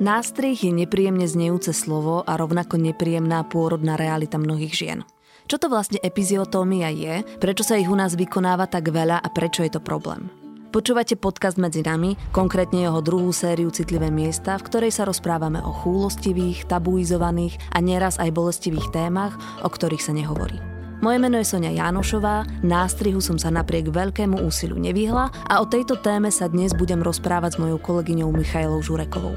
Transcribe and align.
Nástrih 0.00 0.56
je 0.56 0.72
nepríjemne 0.72 1.28
znejúce 1.28 1.76
slovo 1.76 2.24
a 2.24 2.40
rovnako 2.40 2.80
nepríjemná 2.80 3.44
pôrodná 3.44 4.00
realita 4.00 4.40
mnohých 4.40 4.72
žien. 4.72 4.98
Čo 5.44 5.60
to 5.60 5.68
vlastne 5.68 6.00
epiziotómia 6.00 6.88
je, 6.88 7.20
prečo 7.36 7.60
sa 7.60 7.76
ich 7.76 7.84
u 7.84 7.92
nás 7.92 8.16
vykonáva 8.16 8.64
tak 8.64 8.88
veľa 8.88 9.20
a 9.20 9.28
prečo 9.28 9.60
je 9.60 9.76
to 9.76 9.84
problém? 9.84 10.32
Počúvate 10.72 11.20
podcast 11.20 11.60
Medzi 11.60 11.84
nami, 11.84 12.16
konkrétne 12.32 12.88
jeho 12.88 13.04
druhú 13.04 13.28
sériu 13.28 13.68
Citlivé 13.68 14.08
miesta, 14.08 14.56
v 14.56 14.72
ktorej 14.72 14.96
sa 14.96 15.04
rozprávame 15.04 15.60
o 15.60 15.68
chúlostivých, 15.68 16.64
tabuizovaných 16.64 17.60
a 17.76 17.84
neraz 17.84 18.16
aj 18.16 18.32
bolestivých 18.32 18.88
témach, 18.96 19.36
o 19.60 19.68
ktorých 19.68 20.00
sa 20.00 20.16
nehovorí. 20.16 20.56
Moje 21.04 21.20
meno 21.20 21.36
je 21.36 21.44
Sonia 21.44 21.76
Jánošová, 21.76 22.48
nástrihu 22.64 23.20
som 23.20 23.36
sa 23.36 23.52
napriek 23.52 23.92
veľkému 23.92 24.48
úsiliu 24.48 24.80
nevyhla 24.80 25.28
a 25.44 25.60
o 25.60 25.68
tejto 25.68 26.00
téme 26.00 26.32
sa 26.32 26.48
dnes 26.48 26.72
budem 26.72 27.04
rozprávať 27.04 27.56
s 27.56 27.60
mojou 27.60 27.76
kolegyňou 27.84 28.32
Michailou 28.32 28.80
Žurekovou. 28.80 29.36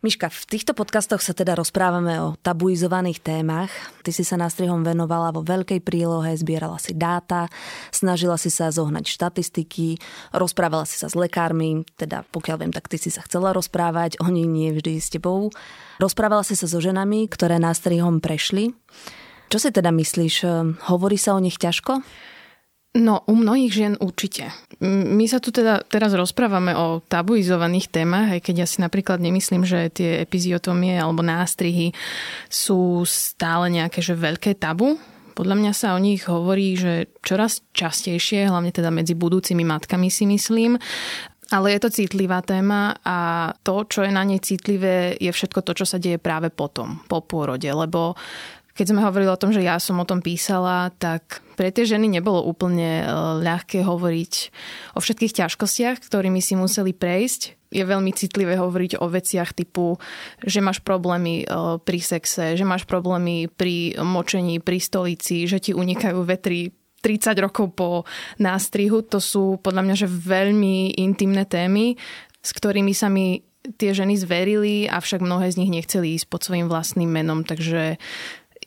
Miška, 0.00 0.32
v 0.32 0.56
týchto 0.56 0.72
podcastoch 0.72 1.20
sa 1.20 1.36
teda 1.36 1.52
rozprávame 1.52 2.16
o 2.24 2.32
tabuizovaných 2.40 3.20
témach. 3.20 3.68
Ty 4.00 4.16
si 4.16 4.24
sa 4.24 4.40
nástrihom 4.40 4.80
venovala 4.80 5.28
vo 5.28 5.44
veľkej 5.44 5.84
prílohe, 5.84 6.32
zbierala 6.40 6.80
si 6.80 6.96
dáta, 6.96 7.52
snažila 7.92 8.40
si 8.40 8.48
sa 8.48 8.72
zohnať 8.72 9.04
štatistiky, 9.04 10.00
rozprávala 10.32 10.88
si 10.88 10.96
sa 10.96 11.12
s 11.12 11.16
lekármi, 11.20 11.84
teda 12.00 12.24
pokiaľ 12.32 12.56
viem, 12.64 12.72
tak 12.72 12.88
ty 12.88 12.96
si 12.96 13.12
sa 13.12 13.20
chcela 13.28 13.52
rozprávať, 13.52 14.16
oni 14.24 14.48
nie 14.48 14.72
vždy 14.72 15.04
s 15.04 15.12
tebou. 15.12 15.52
Rozprávala 16.00 16.48
si 16.48 16.56
sa 16.56 16.64
so 16.64 16.80
ženami, 16.80 17.28
ktoré 17.28 17.60
nástrihom 17.60 18.24
prešli. 18.24 18.72
Čo 19.52 19.60
si 19.60 19.68
teda 19.68 19.92
myslíš? 19.92 20.48
Hovorí 20.88 21.20
sa 21.20 21.36
o 21.36 21.44
nich 21.44 21.60
ťažko? 21.60 22.00
No, 22.90 23.22
u 23.30 23.38
mnohých 23.38 23.70
žien 23.70 23.94
určite. 24.02 24.50
My 24.82 25.22
sa 25.30 25.38
tu 25.38 25.54
teda 25.54 25.86
teraz 25.86 26.10
rozprávame 26.10 26.74
o 26.74 26.98
tabuizovaných 26.98 27.86
témach, 27.86 28.34
aj 28.34 28.42
keď 28.42 28.54
ja 28.56 28.66
si 28.66 28.82
napríklad 28.82 29.22
nemyslím, 29.22 29.62
že 29.62 29.94
tie 29.94 30.18
epiziotomie 30.18 30.98
alebo 30.98 31.22
nástrihy 31.22 31.94
sú 32.50 33.06
stále 33.06 33.70
nejaké 33.70 34.02
že 34.02 34.18
veľké 34.18 34.58
tabu. 34.58 34.98
Podľa 35.38 35.54
mňa 35.62 35.72
sa 35.72 35.94
o 35.94 36.02
nich 36.02 36.26
hovorí, 36.26 36.74
že 36.74 37.14
čoraz 37.22 37.62
častejšie, 37.70 38.50
hlavne 38.50 38.74
teda 38.74 38.90
medzi 38.90 39.14
budúcimi 39.14 39.62
matkami 39.62 40.10
si 40.10 40.26
myslím. 40.26 40.74
Ale 41.50 41.70
je 41.74 41.80
to 41.82 41.94
citlivá 41.94 42.42
téma 42.42 42.98
a 43.06 43.50
to, 43.62 43.86
čo 43.86 44.02
je 44.02 44.10
na 44.10 44.22
nej 44.26 44.42
citlivé, 44.42 45.14
je 45.18 45.30
všetko 45.30 45.62
to, 45.62 45.78
čo 45.78 45.86
sa 45.86 45.98
deje 45.98 46.18
práve 46.18 46.50
potom, 46.50 47.02
po 47.06 47.22
pôrode. 47.22 47.66
Lebo 47.66 48.18
keď 48.80 48.96
sme 48.96 49.04
hovorili 49.04 49.28
o 49.28 49.36
tom, 49.36 49.52
že 49.52 49.60
ja 49.60 49.76
som 49.76 50.00
o 50.00 50.08
tom 50.08 50.24
písala, 50.24 50.88
tak 50.96 51.44
pre 51.52 51.68
tie 51.68 51.84
ženy 51.84 52.08
nebolo 52.08 52.40
úplne 52.40 53.04
e, 53.04 53.12
ľahké 53.44 53.84
hovoriť 53.84 54.32
o 54.96 55.04
všetkých 55.04 55.36
ťažkostiach, 55.44 56.00
ktorými 56.00 56.40
si 56.40 56.56
museli 56.56 56.96
prejsť. 56.96 57.60
Je 57.68 57.84
veľmi 57.84 58.08
citlivé 58.16 58.56
hovoriť 58.56 58.96
o 58.96 59.12
veciach 59.12 59.52
typu, 59.52 60.00
že 60.40 60.64
máš 60.64 60.80
problémy 60.80 61.44
e, 61.44 61.76
pri 61.76 62.00
sexe, 62.00 62.56
že 62.56 62.64
máš 62.64 62.88
problémy 62.88 63.52
pri 63.52 64.00
močení, 64.00 64.64
pri 64.64 64.80
stolici, 64.80 65.44
že 65.44 65.60
ti 65.60 65.76
unikajú 65.76 66.24
vetry 66.24 66.72
30 67.04 67.36
rokov 67.36 67.76
po 67.76 68.08
nástrihu. 68.40 69.04
To 69.12 69.20
sú 69.20 69.60
podľa 69.60 69.92
mňa 69.92 69.94
že 70.00 70.08
veľmi 70.08 70.96
intimné 70.96 71.44
témy, 71.44 72.00
s 72.40 72.50
ktorými 72.56 72.96
sa 72.96 73.12
mi 73.12 73.44
tie 73.60 73.92
ženy 73.92 74.16
zverili, 74.16 74.88
avšak 74.88 75.20
mnohé 75.20 75.52
z 75.52 75.60
nich 75.60 75.70
nechceli 75.70 76.16
ísť 76.16 76.26
pod 76.32 76.40
svojim 76.40 76.66
vlastným 76.72 77.12
menom, 77.12 77.44
takže 77.44 78.00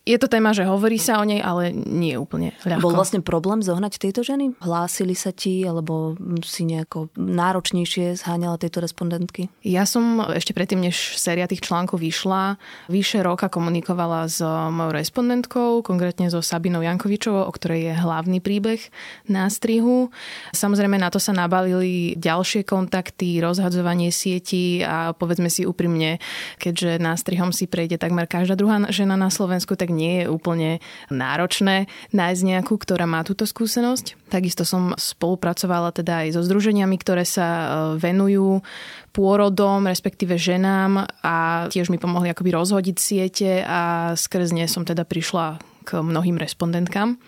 je 0.04 0.20
to 0.20 0.28
téma, 0.28 0.52
že 0.52 0.68
hovorí 0.68 1.00
sa 1.00 1.16
o 1.20 1.24
nej, 1.24 1.40
ale 1.40 1.72
nie 1.72 2.12
je 2.12 2.20
úplne 2.20 2.52
ľahko. 2.68 2.84
Bol 2.84 2.92
vlastne 2.92 3.24
problém 3.24 3.64
zohnať 3.64 4.04
tieto 4.04 4.20
ženy? 4.20 4.52
Hlásili 4.60 5.16
sa 5.16 5.32
ti, 5.32 5.64
alebo 5.64 6.20
si 6.44 6.68
nejako 6.68 7.08
náročnejšie 7.16 8.20
zháňala 8.20 8.60
tieto 8.60 8.84
respondentky? 8.84 9.48
Ja 9.64 9.88
som 9.88 10.20
ešte 10.28 10.52
predtým, 10.52 10.84
než 10.84 11.16
séria 11.16 11.48
tých 11.48 11.64
článkov 11.64 12.04
vyšla, 12.04 12.60
vyše 12.92 13.24
roka 13.24 13.48
komunikovala 13.48 14.28
s 14.28 14.44
mojou 14.44 14.92
respondentkou, 14.92 15.80
konkrétne 15.88 16.28
so 16.28 16.44
Sabinou 16.44 16.84
Jankovičovou, 16.84 17.48
o 17.48 17.52
ktorej 17.56 17.88
je 17.88 17.94
hlavný 17.96 18.44
príbeh 18.44 18.84
nástrihu. 19.32 20.12
Samozrejme 20.52 21.00
na 21.00 21.16
to 21.16 21.24
sa 21.24 21.32
nabalili 21.32 22.20
ďalšie 22.20 22.68
kontakty, 22.68 23.40
rozhadzovanie 23.40 24.12
sietí 24.12 24.84
a 24.84 25.16
povedzme 25.16 25.48
si 25.48 25.64
úprimne, 25.64 26.20
keďže 26.60 27.00
nástrihom 27.00 27.56
si 27.56 27.72
prejde 27.72 27.96
takmer 27.96 28.28
každá 28.28 28.60
druhá 28.60 28.84
žena 28.92 29.16
na 29.16 29.32
Slovensku, 29.32 29.80
tak 29.80 29.93
nie 29.94 30.26
je 30.26 30.26
úplne 30.26 30.82
náročné 31.14 31.86
nájsť 32.10 32.42
nejakú, 32.42 32.76
ktorá 32.82 33.06
má 33.06 33.22
túto 33.22 33.46
skúsenosť. 33.46 34.34
Takisto 34.34 34.66
som 34.66 34.98
spolupracovala 34.98 35.94
teda 35.94 36.26
aj 36.26 36.36
so 36.36 36.42
združeniami, 36.42 36.98
ktoré 36.98 37.24
sa 37.24 37.48
e, 37.48 37.66
venujú 38.02 38.66
pôrodom, 39.14 39.86
respektíve 39.86 40.42
ženám 40.42 41.06
a 41.22 41.70
tiež 41.70 41.94
mi 41.94 42.02
pomohli 42.02 42.34
akoby 42.34 42.50
rozhodiť 42.50 42.98
siete 42.98 43.62
a 43.62 44.14
skrz 44.18 44.58
ne 44.58 44.66
som 44.66 44.82
teda 44.82 45.06
prišla 45.06 45.62
k 45.86 46.02
mnohým 46.02 46.42
respondentkám. 46.42 47.22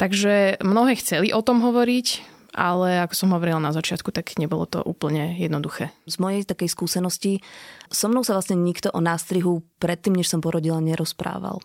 Takže 0.00 0.58
mnohé 0.66 0.98
chceli 0.98 1.30
o 1.30 1.44
tom 1.46 1.62
hovoriť, 1.62 2.31
ale 2.52 3.00
ako 3.00 3.14
som 3.16 3.32
hovorila 3.32 3.58
na 3.58 3.72
začiatku, 3.72 4.12
tak 4.12 4.36
nebolo 4.36 4.68
to 4.68 4.84
úplne 4.84 5.36
jednoduché. 5.40 5.90
Z 6.04 6.20
mojej 6.20 6.44
takej 6.44 6.68
skúsenosti 6.68 7.40
so 7.88 8.12
mnou 8.12 8.22
sa 8.22 8.36
vlastne 8.36 8.60
nikto 8.60 8.92
o 8.92 9.00
nástrihu 9.00 9.64
predtým, 9.80 10.16
než 10.16 10.28
som 10.28 10.44
porodila, 10.44 10.84
nerozprával. 10.84 11.64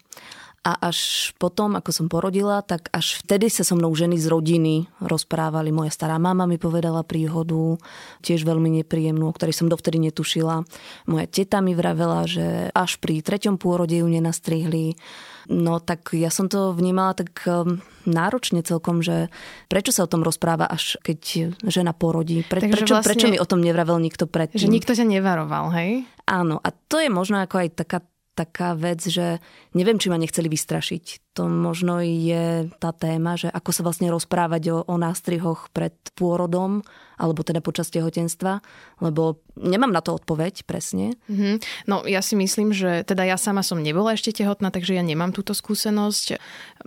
A 0.65 0.91
až 0.91 1.31
potom, 1.39 1.79
ako 1.79 1.91
som 1.95 2.07
porodila, 2.11 2.59
tak 2.59 2.91
až 2.91 3.23
vtedy 3.23 3.47
sa 3.47 3.63
so 3.63 3.77
mnou 3.79 3.93
ženy 3.95 4.19
z 4.19 4.27
rodiny 4.27 4.89
rozprávali. 4.99 5.71
Moja 5.71 5.93
stará 5.93 6.19
mama 6.19 6.43
mi 6.43 6.59
povedala 6.59 7.07
príhodu, 7.07 7.79
tiež 8.19 8.43
veľmi 8.43 8.83
nepríjemnú, 8.83 9.31
o 9.31 9.35
ktorej 9.35 9.55
som 9.55 9.71
dovtedy 9.71 10.01
netušila. 10.11 10.67
Moja 11.07 11.27
teta 11.29 11.63
mi 11.63 11.71
vravela, 11.71 12.27
že 12.27 12.67
až 12.75 12.99
pri 12.99 13.23
treťom 13.23 13.55
pôrode 13.55 13.95
ju 13.95 14.07
nenastrihli. 14.09 14.99
No 15.47 15.79
tak 15.79 16.11
ja 16.11 16.27
som 16.27 16.51
to 16.51 16.75
vnímala 16.75 17.15
tak 17.15 17.31
um, 17.47 17.79
náročne 18.03 18.59
celkom, 18.59 18.99
že 18.99 19.31
prečo 19.71 19.95
sa 19.95 20.03
o 20.03 20.11
tom 20.11 20.19
rozpráva 20.19 20.67
až 20.67 20.99
keď 20.99 21.55
žena 21.63 21.95
porodí? 21.95 22.43
Pre, 22.43 22.59
prečo, 22.59 22.99
vlastne, 22.99 23.07
prečo 23.07 23.27
mi 23.31 23.39
o 23.39 23.47
tom 23.47 23.63
nevravel 23.63 23.95
nikto 24.03 24.27
predtým? 24.27 24.59
Že 24.59 24.67
nikto 24.67 24.91
ťa 24.91 25.07
nevaroval, 25.07 25.71
hej? 25.79 26.03
Áno, 26.27 26.59
a 26.59 26.75
to 26.75 26.99
je 26.99 27.07
možno 27.07 27.39
ako 27.39 27.63
aj 27.63 27.69
taká 27.79 28.03
taká 28.37 28.77
vec, 28.77 29.01
že 29.01 29.41
neviem, 29.73 29.97
či 29.97 30.13
ma 30.13 30.21
nechceli 30.21 30.45
vystrašiť. 30.45 31.26
To 31.37 31.45
možno 31.45 32.01
je 32.01 32.65
tá 32.81 32.89
téma, 32.89 33.37
že 33.37 33.53
ako 33.53 33.69
sa 33.69 33.85
vlastne 33.85 34.09
rozprávať 34.09 34.73
o, 34.73 34.77
o 34.89 34.95
nástrihoch 34.97 35.69
pred 35.69 35.93
pôrodom, 36.17 36.81
alebo 37.17 37.41
teda 37.41 37.61
počas 37.61 37.89
tehotenstva, 37.93 38.61
lebo 39.01 39.41
nemám 39.57 39.89
na 39.89 40.01
to 40.05 40.13
odpoveď 40.17 40.65
presne. 40.69 41.17
Mm-hmm. 41.29 41.85
No 41.89 42.05
ja 42.05 42.21
si 42.21 42.37
myslím, 42.37 42.73
že 42.73 43.05
teda 43.05 43.25
ja 43.25 43.37
sama 43.37 43.65
som 43.65 43.81
nebola 43.81 44.13
ešte 44.13 44.33
tehotná, 44.41 44.69
takže 44.69 44.97
ja 44.97 45.05
nemám 45.05 45.33
túto 45.33 45.57
skúsenosť. 45.57 46.37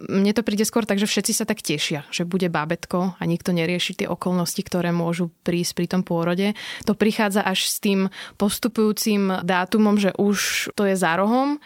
Mne 0.07 0.35
to 0.35 0.47
príde 0.47 0.67
skôr 0.67 0.87
tak, 0.87 1.03
že 1.03 1.11
všetci 1.11 1.33
sa 1.35 1.47
tak 1.47 1.63
tešia, 1.63 2.07
že 2.11 2.27
bude 2.27 2.47
bábetko 2.47 3.19
a 3.19 3.23
nikto 3.27 3.55
nerieši 3.55 4.03
tie 4.03 4.07
okolnosti, 4.11 4.63
ktoré 4.63 4.91
môžu 4.95 5.31
prísť 5.47 5.73
pri 5.79 5.87
tom 5.91 6.03
pôrode. 6.03 6.55
To 6.87 6.95
prichádza 6.99 7.43
až 7.43 7.67
s 7.67 7.83
tým 7.83 8.11
postupujúcim 8.39 9.47
dátumom, 9.47 9.99
že 9.99 10.11
už 10.15 10.71
to 10.79 10.87
je 10.87 10.95
za 10.99 11.15
rohom. 11.19 11.63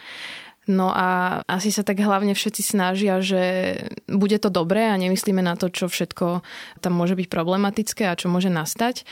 No 0.64 0.88
a 0.88 1.40
asi 1.44 1.68
sa 1.68 1.84
tak 1.84 2.00
hlavne 2.00 2.32
všetci 2.32 2.62
snažia, 2.64 3.20
že 3.20 3.76
bude 4.08 4.40
to 4.40 4.48
dobré 4.48 4.88
a 4.88 4.96
nemyslíme 4.96 5.44
na 5.44 5.60
to, 5.60 5.68
čo 5.68 5.92
všetko 5.92 6.40
tam 6.80 6.92
môže 6.96 7.12
byť 7.12 7.28
problematické 7.28 8.08
a 8.08 8.16
čo 8.16 8.32
môže 8.32 8.48
nastať. 8.48 9.04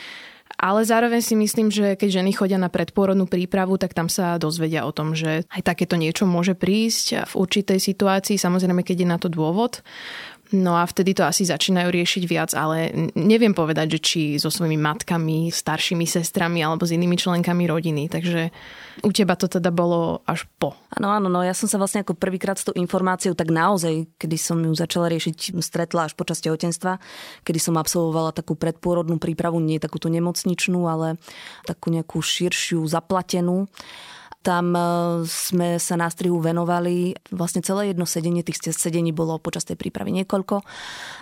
Ale 0.53 0.85
zároveň 0.85 1.21
si 1.25 1.33
myslím, 1.33 1.73
že 1.73 1.97
keď 1.97 2.21
ženy 2.21 2.31
chodia 2.37 2.61
na 2.61 2.69
predpôrodnú 2.69 3.25
prípravu, 3.25 3.81
tak 3.81 3.97
tam 3.97 4.05
sa 4.05 4.37
dozvedia 4.37 4.85
o 4.85 4.93
tom, 4.93 5.17
že 5.17 5.49
aj 5.49 5.61
takéto 5.65 5.97
niečo 5.97 6.29
môže 6.29 6.53
prísť 6.53 7.25
v 7.25 7.33
určitej 7.33 7.81
situácii, 7.81 8.37
samozrejme, 8.37 8.85
keď 8.85 8.97
je 9.01 9.07
na 9.09 9.17
to 9.17 9.33
dôvod. 9.33 9.81
No 10.53 10.77
a 10.77 10.85
vtedy 10.85 11.17
to 11.17 11.25
asi 11.25 11.49
začínajú 11.49 11.89
riešiť 11.89 12.23
viac, 12.29 12.53
ale 12.53 13.09
neviem 13.17 13.57
povedať, 13.57 13.97
že 13.97 13.99
či 13.99 14.21
so 14.37 14.53
svojimi 14.53 14.77
matkami, 14.77 15.49
staršími 15.49 16.05
sestrami 16.05 16.61
alebo 16.61 16.85
s 16.85 16.93
inými 16.93 17.17
členkami 17.17 17.65
rodiny. 17.65 18.05
Takže 18.05 18.53
u 19.01 19.09
teba 19.09 19.33
to 19.33 19.49
teda 19.49 19.73
bolo 19.73 20.21
až 20.29 20.45
po. 20.61 20.77
Áno, 20.93 21.09
áno, 21.09 21.25
no 21.25 21.41
ja 21.41 21.57
som 21.57 21.65
sa 21.65 21.81
vlastne 21.81 22.05
ako 22.05 22.13
prvýkrát 22.13 22.61
s 22.61 22.69
tou 22.69 22.75
informáciou 22.77 23.33
tak 23.33 23.49
naozaj, 23.49 24.05
kedy 24.21 24.37
som 24.37 24.61
ju 24.61 24.77
začala 24.77 25.09
riešiť, 25.09 25.57
stretla 25.57 26.05
až 26.05 26.13
počas 26.13 26.37
tehotenstva, 26.45 27.01
kedy 27.41 27.57
som 27.57 27.73
absolvovala 27.81 28.37
takú 28.37 28.53
predpôrodnú 28.53 29.17
prípravu, 29.17 29.57
nie 29.57 29.81
takúto 29.81 30.05
nemocničnú, 30.13 30.85
ale 30.85 31.17
takú 31.65 31.89
nejakú 31.89 32.21
širšiu, 32.21 32.85
zaplatenú. 32.85 33.65
Tam 34.43 34.75
e, 34.75 34.81
sme 35.23 35.79
sa 35.79 35.95
nástrihu 35.95 36.37
venovali 36.43 37.15
vlastne 37.31 37.63
celé 37.63 37.95
jedno 37.95 38.03
sedenie, 38.03 38.43
tých 38.43 38.59
sedení 38.75 39.15
bolo 39.15 39.39
počas 39.39 39.63
tej 39.63 39.79
prípravy 39.79 40.11
niekoľko. 40.21 40.61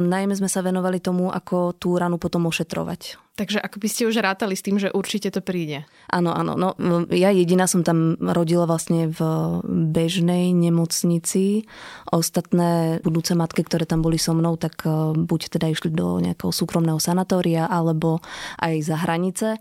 Najmä 0.01 0.33
sme 0.33 0.49
sa 0.49 0.65
venovali 0.65 0.97
tomu, 0.97 1.29
ako 1.29 1.77
tú 1.77 1.95
ranu 2.01 2.17
potom 2.17 2.49
ošetrovať. 2.49 3.21
Takže 3.41 3.57
ako 3.57 3.81
by 3.81 3.89
ste 3.89 4.05
už 4.05 4.21
rátali 4.21 4.53
s 4.53 4.61
tým, 4.61 4.77
že 4.77 4.93
určite 4.93 5.33
to 5.33 5.41
príde. 5.41 5.81
Áno, 6.13 6.29
áno. 6.29 6.53
No, 6.53 6.77
ja 7.09 7.33
jediná 7.33 7.65
som 7.65 7.81
tam 7.81 8.13
rodila 8.21 8.69
vlastne 8.69 9.09
v 9.09 9.17
bežnej 9.65 10.53
nemocnici. 10.53 11.65
Ostatné 12.13 13.01
budúce 13.01 13.33
matky, 13.33 13.65
ktoré 13.65 13.89
tam 13.89 14.05
boli 14.05 14.21
so 14.21 14.37
mnou, 14.37 14.61
tak 14.61 14.85
e, 14.85 15.17
buď 15.17 15.57
teda 15.57 15.73
išli 15.73 15.89
do 15.89 16.21
nejakého 16.21 16.53
súkromného 16.53 17.01
sanatória, 17.01 17.65
alebo 17.65 18.21
aj 18.61 18.73
za 18.85 19.01
hranice. 19.01 19.57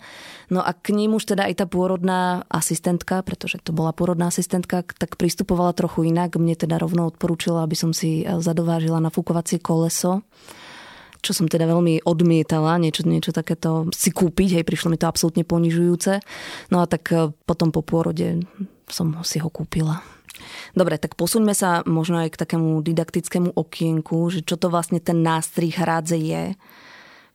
No 0.53 0.61
a 0.61 0.77
k 0.77 0.93
ním 0.93 1.17
už 1.17 1.33
teda 1.33 1.49
aj 1.49 1.65
tá 1.65 1.65
pôrodná 1.65 2.45
asistentka, 2.53 3.25
pretože 3.25 3.65
to 3.65 3.73
bola 3.73 3.97
pôrodná 3.97 4.29
asistentka, 4.29 4.85
tak 4.85 5.17
pristupovala 5.17 5.73
trochu 5.73 6.05
inak. 6.13 6.37
Mne 6.37 6.53
teda 6.53 6.77
rovno 6.77 7.09
odporúčila, 7.09 7.65
aby 7.65 7.81
som 7.81 7.97
si 7.97 8.29
e, 8.29 8.45
zadovážila 8.45 9.01
nafúkovacie 9.01 9.57
koleso 9.57 10.21
čo 11.21 11.33
som 11.37 11.47
teda 11.47 11.69
veľmi 11.69 12.05
odmietala, 12.05 12.81
niečo, 12.81 13.05
niečo 13.05 13.31
takéto 13.31 13.89
si 13.93 14.11
kúpiť, 14.11 14.61
hej, 14.61 14.65
prišlo 14.65 14.93
mi 14.93 14.99
to 15.01 15.07
absolútne 15.09 15.45
ponižujúce. 15.45 16.21
No 16.73 16.81
a 16.81 16.89
tak 16.89 17.13
e, 17.13 17.31
potom 17.45 17.71
po 17.71 17.85
pôrode 17.85 18.45
som 18.89 19.13
si 19.23 19.39
ho 19.39 19.49
kúpila. 19.53 20.03
Dobre, 20.73 20.97
tak 20.97 21.19
posuňme 21.19 21.53
sa 21.53 21.85
možno 21.85 22.23
aj 22.23 22.35
k 22.35 22.41
takému 22.41 22.81
didaktickému 22.81 23.53
okienku, 23.55 24.33
že 24.33 24.41
čo 24.41 24.57
to 24.57 24.73
vlastne 24.73 25.03
ten 25.03 25.21
nástrih 25.21 25.75
hrádze 25.75 26.17
je 26.17 26.43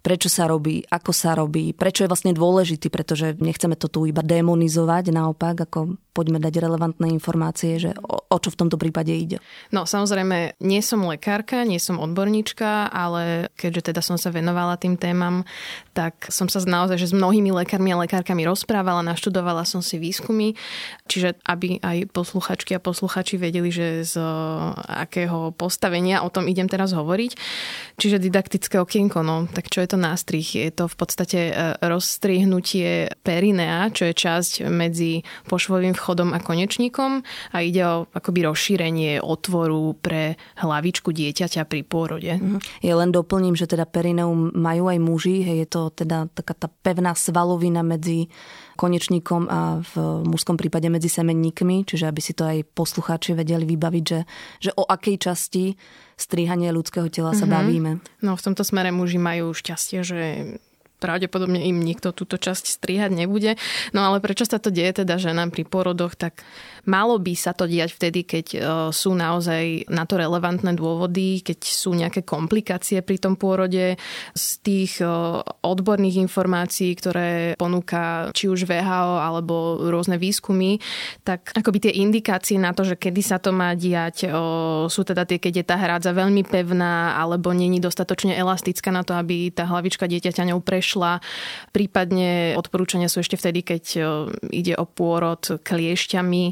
prečo 0.05 0.29
sa 0.29 0.45
robí, 0.45 0.85
ako 0.85 1.09
sa 1.09 1.33
robí, 1.33 1.73
prečo 1.73 2.05
je 2.05 2.11
vlastne 2.13 2.29
dôležitý, 2.29 2.93
pretože 2.93 3.33
nechceme 3.41 3.73
to 3.73 3.89
tu 3.89 4.05
iba 4.05 4.21
demonizovať, 4.21 5.09
naopak, 5.09 5.65
ako 5.65 5.97
poďme 6.13 6.37
dať 6.37 6.61
relevantné 6.61 7.09
informácie, 7.09 7.81
že 7.81 7.91
o, 7.99 8.21
o 8.21 8.37
čo 8.37 8.53
v 8.53 8.59
tomto 8.61 8.77
prípade 8.79 9.11
ide. 9.11 9.43
No 9.73 9.83
samozrejme, 9.83 10.61
nie 10.63 10.79
som 10.79 11.03
lekárka, 11.03 11.65
nie 11.67 11.81
som 11.81 11.97
odborníčka, 11.97 12.87
ale 12.87 13.51
keďže 13.57 13.91
teda 13.91 13.99
som 14.05 14.15
sa 14.15 14.31
venovala 14.31 14.77
tým 14.77 14.95
témam, 14.95 15.43
tak 15.97 16.29
som 16.29 16.47
sa 16.47 16.61
naozaj 16.63 17.01
že 17.01 17.11
s 17.11 17.17
mnohými 17.17 17.51
lekármi 17.51 17.91
a 17.91 17.99
lekárkami 18.05 18.47
rozprávala, 18.47 19.03
naštudovala 19.03 19.67
som 19.67 19.83
si 19.83 19.99
výskumy, 19.99 20.55
čiže 21.09 21.35
aby 21.43 21.83
aj 21.83 22.13
posluchačky 22.15 22.77
a 22.77 22.83
posluchači 22.83 23.35
vedeli, 23.35 23.73
že 23.73 24.07
z 24.07 24.15
akého 24.87 25.51
postavenia 25.51 26.23
o 26.23 26.31
tom 26.31 26.47
idem 26.47 26.71
teraz 26.71 26.95
hovoriť. 26.95 27.31
Čiže 27.99 28.23
didaktické 28.23 28.79
okienko, 28.79 29.19
no 29.19 29.51
tak 29.51 29.67
čo 29.67 29.83
je 29.83 29.87
to 29.91 29.94
nástrih? 29.97 30.45
Je 30.45 30.71
to 30.71 30.87
v 30.87 30.95
podstate 30.95 31.39
e, 31.49 31.53
rozstrihnutie 31.83 33.11
perinea, 33.23 33.91
čo 33.91 34.07
je 34.07 34.13
časť 34.15 34.53
medzi 34.69 35.23
pošvovým 35.49 35.95
vchodom 35.97 36.31
a 36.35 36.39
konečníkom 36.39 37.23
a 37.51 37.57
ide 37.59 37.83
o 37.83 38.05
akoby 38.11 38.45
rozšírenie 38.45 39.23
otvoru 39.23 39.95
pre 39.97 40.39
hlavičku 40.59 41.11
dieťaťa 41.11 41.67
pri 41.67 41.81
pôrode. 41.83 42.31
Mhm. 42.35 42.83
Ja 42.85 42.95
len 42.99 43.11
doplním, 43.11 43.57
že 43.57 43.67
teda 43.67 43.87
perineum 43.87 44.51
majú 44.53 44.87
aj 44.91 44.99
muži, 45.01 45.43
je 45.43 45.67
to 45.67 45.89
teda 45.91 46.27
taká 46.31 46.53
tá 46.55 46.67
pevná 46.67 47.15
svalovina 47.17 47.81
medzi 47.81 48.27
konečníkom 48.75 49.47
a 49.47 49.79
v 49.79 49.93
mužskom 50.27 50.59
prípade 50.59 50.91
medzi 50.91 51.07
semenníkmi, 51.07 51.87
čiže 51.87 52.11
aby 52.11 52.21
si 52.21 52.35
to 52.35 52.43
aj 52.43 52.67
poslucháči 52.75 53.31
vedeli 53.31 53.63
vybaviť, 53.63 54.03
že, 54.03 54.19
že 54.59 54.71
o 54.75 54.83
akej 54.83 55.15
časti 55.17 55.65
strihania 56.15 56.71
ľudského 56.71 57.07
tela 57.11 57.35
sa 57.35 57.43
mm-hmm. 57.43 57.55
bavíme. 57.55 57.91
No 58.23 58.35
v 58.39 58.45
tomto 58.45 58.63
smere 58.63 58.91
muži 58.91 59.19
majú 59.19 59.51
šťastie, 59.51 59.99
že 60.03 60.19
pravdepodobne 60.99 61.59
im 61.67 61.83
nikto 61.83 62.15
túto 62.15 62.39
časť 62.39 62.65
strihať 62.65 63.11
nebude. 63.13 63.59
No 63.91 64.07
ale 64.07 64.23
prečo 64.23 64.47
sa 64.47 64.57
to 64.57 64.71
deje 64.71 65.03
teda 65.03 65.19
ženám 65.19 65.51
pri 65.51 65.67
porodoch, 65.67 66.15
tak 66.15 66.41
malo 66.85 67.17
by 67.17 67.33
sa 67.33 67.51
to 67.51 67.65
diať 67.65 67.97
vtedy, 67.97 68.25
keď 68.25 68.45
e, 68.53 68.59
sú 68.93 69.17
naozaj 69.17 69.89
na 69.89 70.05
to 70.05 70.17
relevantné 70.17 70.77
dôvody, 70.77 71.41
keď 71.41 71.59
sú 71.65 71.97
nejaké 71.97 72.21
komplikácie 72.21 73.01
pri 73.01 73.17
tom 73.17 73.35
pôrode 73.35 73.97
z 74.33 74.45
tých 74.61 75.01
e, 75.01 75.05
odborných 75.65 76.21
informácií, 76.21 76.93
ktoré 76.97 77.29
ponúka 77.57 78.29
či 78.31 78.49
už 78.49 78.69
VHO 78.69 79.21
alebo 79.21 79.81
rôzne 79.89 80.21
výskumy, 80.21 80.77
tak 81.25 81.51
akoby 81.57 81.89
tie 81.89 81.93
indikácie 82.01 82.61
na 82.61 82.71
to, 82.71 82.85
že 82.85 82.95
kedy 82.95 83.21
sa 83.25 83.41
to 83.41 83.49
má 83.49 83.73
diať, 83.73 84.25
e, 84.25 84.33
sú 84.87 85.01
teda 85.01 85.25
tie, 85.25 85.41
keď 85.41 85.53
je 85.61 85.65
tá 85.65 85.75
hrádza 85.81 86.13
veľmi 86.13 86.45
pevná 86.45 87.17
alebo 87.17 87.51
není 87.51 87.81
dostatočne 87.81 88.37
elastická 88.37 88.93
na 88.93 89.01
to, 89.01 89.17
aby 89.17 89.49
tá 89.49 89.65
hlavička 89.65 90.05
dieťaťa 90.05 90.53
ňou 90.53 90.61
prešla. 90.61 91.19
Prípadne 91.73 92.53
odporúčania 92.55 93.09
sú 93.09 93.25
ešte 93.25 93.35
vtedy, 93.35 93.65
keď 93.65 93.83
ide 94.53 94.73
o 94.77 94.85
pôrod 94.85 95.41
kliešťami, 95.41 96.43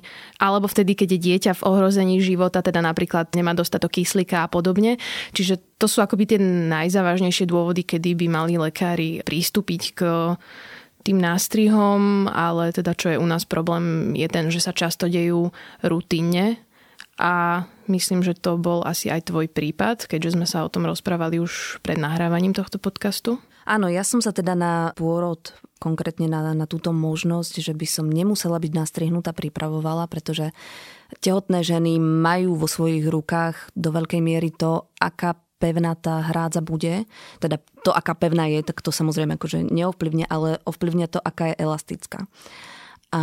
alebo 0.41 0.67
vtedy, 0.67 0.93
keď 0.97 1.15
je 1.15 1.19
dieťa 1.19 1.51
v 1.59 1.65
ohrození 1.65 2.19
života, 2.19 2.63
teda 2.63 2.83
napríklad 2.83 3.31
nemá 3.33 3.55
dostatok 3.55 4.01
kyslíka 4.01 4.43
a 4.43 4.51
podobne. 4.51 4.99
Čiže 5.31 5.59
to 5.79 5.87
sú 5.87 6.03
akoby 6.03 6.35
tie 6.35 6.39
najzávažnejšie 6.69 7.47
dôvody, 7.47 7.83
kedy 7.85 8.15
by 8.19 8.27
mali 8.31 8.55
lekári 8.59 9.23
pristúpiť 9.23 9.81
k 9.95 10.01
tým 11.03 11.19
nástrihom, 11.19 12.31
ale 12.31 12.71
teda 12.71 12.95
čo 12.95 13.11
je 13.11 13.17
u 13.19 13.27
nás 13.27 13.43
problém 13.43 14.15
je 14.15 14.27
ten, 14.31 14.47
že 14.47 14.63
sa 14.63 14.71
často 14.71 15.11
dejú 15.11 15.51
rutinne 15.83 16.55
a 17.19 17.63
myslím, 17.91 18.23
že 18.23 18.33
to 18.33 18.55
bol 18.55 18.81
asi 18.81 19.11
aj 19.11 19.29
tvoj 19.29 19.51
prípad, 19.51 20.07
keďže 20.07 20.39
sme 20.39 20.47
sa 20.47 20.63
o 20.63 20.71
tom 20.71 20.87
rozprávali 20.87 21.37
už 21.43 21.83
pred 21.83 21.99
nahrávaním 21.99 22.55
tohto 22.55 22.79
podcastu. 22.79 23.37
Áno, 23.63 23.87
ja 23.87 24.03
som 24.03 24.19
sa 24.19 24.35
teda 24.35 24.55
na 24.55 24.91
pôrod, 24.95 25.55
konkrétne 25.83 26.31
na, 26.31 26.55
na 26.55 26.63
túto 26.63 26.95
možnosť, 26.95 27.59
že 27.59 27.75
by 27.75 27.83
som 27.83 28.07
nemusela 28.07 28.55
byť 28.55 28.71
nastrihnutá, 28.71 29.35
pripravovala, 29.35 30.07
pretože 30.07 30.55
tehotné 31.19 31.59
ženy 31.59 31.99
majú 31.99 32.55
vo 32.55 32.71
svojich 32.71 33.03
rukách 33.11 33.75
do 33.75 33.91
veľkej 33.91 34.23
miery 34.23 34.55
to, 34.55 34.87
aká 35.03 35.35
pevná 35.59 35.95
tá 35.99 36.23
hrádza 36.23 36.63
bude. 36.63 37.03
Teda 37.43 37.59
to, 37.83 37.91
aká 37.91 38.15
pevná 38.15 38.47
je, 38.47 38.63
tak 38.63 38.79
to 38.79 38.95
samozrejme 38.95 39.35
akože 39.35 39.67
neovplyvne, 39.67 40.27
ale 40.31 40.63
ovplyvne 40.63 41.11
to, 41.11 41.19
aká 41.19 41.51
je 41.51 41.59
elastická. 41.59 42.27
A 43.13 43.21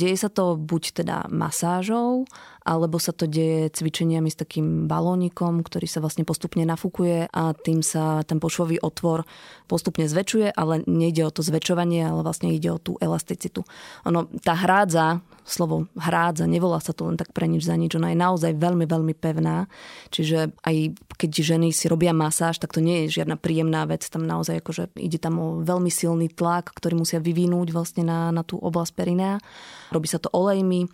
deje 0.00 0.16
sa 0.16 0.32
to 0.32 0.56
buď 0.56 1.04
teda 1.04 1.16
masážou, 1.28 2.24
alebo 2.68 3.00
sa 3.00 3.16
to 3.16 3.24
deje 3.24 3.72
cvičeniami 3.72 4.28
s 4.28 4.36
takým 4.36 4.84
balónikom, 4.84 5.64
ktorý 5.64 5.88
sa 5.88 6.04
vlastne 6.04 6.28
postupne 6.28 6.68
nafúkuje 6.68 7.32
a 7.32 7.56
tým 7.56 7.80
sa 7.80 8.20
ten 8.28 8.36
pošvový 8.36 8.84
otvor 8.84 9.24
postupne 9.64 10.04
zväčšuje, 10.04 10.52
ale 10.52 10.84
nejde 10.84 11.24
o 11.24 11.32
to 11.32 11.40
zväčšovanie, 11.40 12.04
ale 12.04 12.20
vlastne 12.20 12.52
ide 12.52 12.68
o 12.68 12.76
tú 12.76 13.00
elasticitu. 13.00 13.64
Ono, 14.04 14.28
tá 14.44 14.52
hrádza, 14.52 15.24
slovo 15.48 15.88
hrádza, 15.96 16.44
nevolá 16.44 16.76
sa 16.84 16.92
to 16.92 17.08
len 17.08 17.16
tak 17.16 17.32
pre 17.32 17.48
nič 17.48 17.64
za 17.64 17.72
nič, 17.72 17.96
ona 17.96 18.12
je 18.12 18.20
naozaj 18.20 18.52
veľmi, 18.60 18.84
veľmi 18.84 19.14
pevná, 19.16 19.64
čiže 20.12 20.52
aj 20.60 20.92
keď 21.16 21.30
ženy 21.40 21.72
si 21.72 21.88
robia 21.88 22.12
masáž, 22.12 22.60
tak 22.60 22.76
to 22.76 22.84
nie 22.84 23.08
je 23.08 23.24
žiadna 23.24 23.40
príjemná 23.40 23.88
vec, 23.88 24.04
tam 24.04 24.28
naozaj 24.28 24.60
akože 24.60 24.92
ide 25.00 25.16
tam 25.16 25.40
o 25.40 25.48
veľmi 25.64 25.88
silný 25.88 26.28
tlak, 26.28 26.76
ktorý 26.76 27.00
musia 27.00 27.16
vyvinúť 27.16 27.72
vlastne 27.72 28.04
na, 28.04 28.28
na 28.28 28.44
tú 28.44 28.60
oblasť 28.60 28.92
perinea. 28.92 29.40
Robí 29.88 30.04
sa 30.04 30.20
to 30.20 30.28
olejmi, 30.36 30.84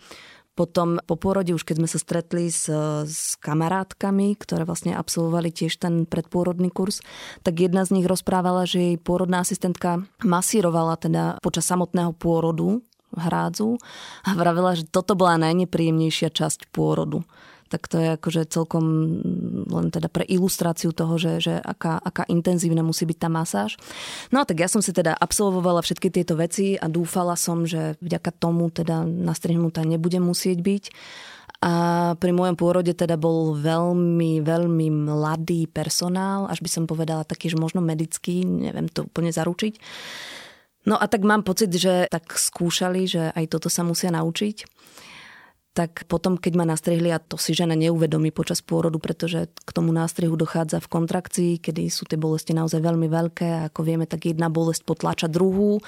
potom 0.55 1.03
po 1.03 1.19
pôrode, 1.19 1.51
už 1.51 1.67
keď 1.67 1.83
sme 1.83 1.89
sa 1.91 1.99
stretli 1.99 2.47
s, 2.47 2.71
s 3.05 3.35
kamarátkami, 3.43 4.39
ktoré 4.39 4.63
vlastne 4.63 4.95
absolvovali 4.95 5.51
tiež 5.51 5.75
ten 5.77 6.07
predpôrodný 6.07 6.71
kurz, 6.71 7.03
tak 7.43 7.59
jedna 7.59 7.83
z 7.83 7.99
nich 7.99 8.07
rozprávala, 8.07 8.63
že 8.63 8.95
jej 8.95 8.97
pôrodná 8.97 9.43
asistentka 9.43 10.07
masírovala 10.23 10.95
teda 10.95 11.43
počas 11.43 11.67
samotného 11.67 12.15
pôrodu 12.15 12.79
hrádzu 13.15 13.79
a 14.23 14.35
vravela, 14.35 14.75
že 14.75 14.87
toto 14.87 15.15
bola 15.15 15.39
najnepríjemnejšia 15.39 16.31
časť 16.31 16.71
pôrodu 16.71 17.23
tak 17.65 17.89
to 17.89 17.97
je 17.97 18.13
akože 18.13 18.45
celkom 18.45 18.85
len 19.65 19.87
teda 19.89 20.05
pre 20.05 20.21
ilustráciu 20.21 20.93
toho, 20.93 21.17
že, 21.17 21.41
že 21.41 21.53
aká, 21.57 21.97
aká 21.97 22.23
intenzívna 22.29 22.85
musí 22.85 23.09
byť 23.09 23.17
tá 23.17 23.29
masáž. 23.29 23.77
No 24.29 24.45
tak 24.45 24.61
ja 24.61 24.69
som 24.69 24.85
si 24.85 24.93
teda 24.93 25.17
absolvovala 25.17 25.81
všetky 25.81 26.13
tieto 26.13 26.37
veci 26.37 26.77
a 26.77 26.85
dúfala 26.85 27.33
som, 27.33 27.65
že 27.65 27.97
vďaka 28.05 28.31
tomu 28.37 28.69
teda 28.69 29.01
nastrihnutá 29.05 29.81
nebudem 29.81 30.21
musieť 30.21 30.61
byť. 30.61 30.83
A 31.65 31.73
pri 32.21 32.29
môjom 32.35 32.53
pôrode 32.53 32.93
teda 32.93 33.17
bol 33.17 33.57
veľmi, 33.57 34.45
veľmi 34.45 34.87
mladý 35.09 35.65
personál, 35.65 36.45
až 36.45 36.61
by 36.61 36.69
som 36.69 36.83
povedala 36.85 37.25
taký, 37.25 37.49
že 37.49 37.57
možno 37.57 37.81
medický, 37.81 38.45
neviem 38.45 38.85
to 38.85 39.09
úplne 39.09 39.33
zaručiť. 39.33 39.81
No 40.85 41.01
a 41.01 41.09
tak 41.09 41.25
mám 41.25 41.41
pocit, 41.41 41.73
že 41.73 42.05
tak 42.13 42.37
skúšali, 42.37 43.09
že 43.09 43.33
aj 43.33 43.57
toto 43.57 43.73
sa 43.73 43.81
musia 43.81 44.13
naučiť 44.13 44.74
tak 45.75 46.07
potom, 46.07 46.39
keď 46.39 46.53
ma 46.55 46.63
nastrihli, 46.63 47.11
a 47.11 47.19
to 47.19 47.35
si 47.35 47.51
žena 47.51 47.75
neuvedomí 47.75 48.31
počas 48.31 48.63
pôrodu, 48.63 48.95
pretože 48.95 49.51
k 49.51 49.69
tomu 49.75 49.91
nástrihu 49.91 50.31
dochádza 50.39 50.79
v 50.79 50.87
kontrakcii, 50.87 51.51
kedy 51.59 51.91
sú 51.91 52.07
tie 52.07 52.15
bolesti 52.15 52.55
naozaj 52.55 52.79
veľmi 52.79 53.11
veľké 53.11 53.45
a 53.45 53.59
ako 53.67 53.83
vieme, 53.83 54.07
tak 54.07 54.23
jedna 54.23 54.47
bolesť 54.47 54.87
potláča 54.87 55.27
druhú. 55.27 55.83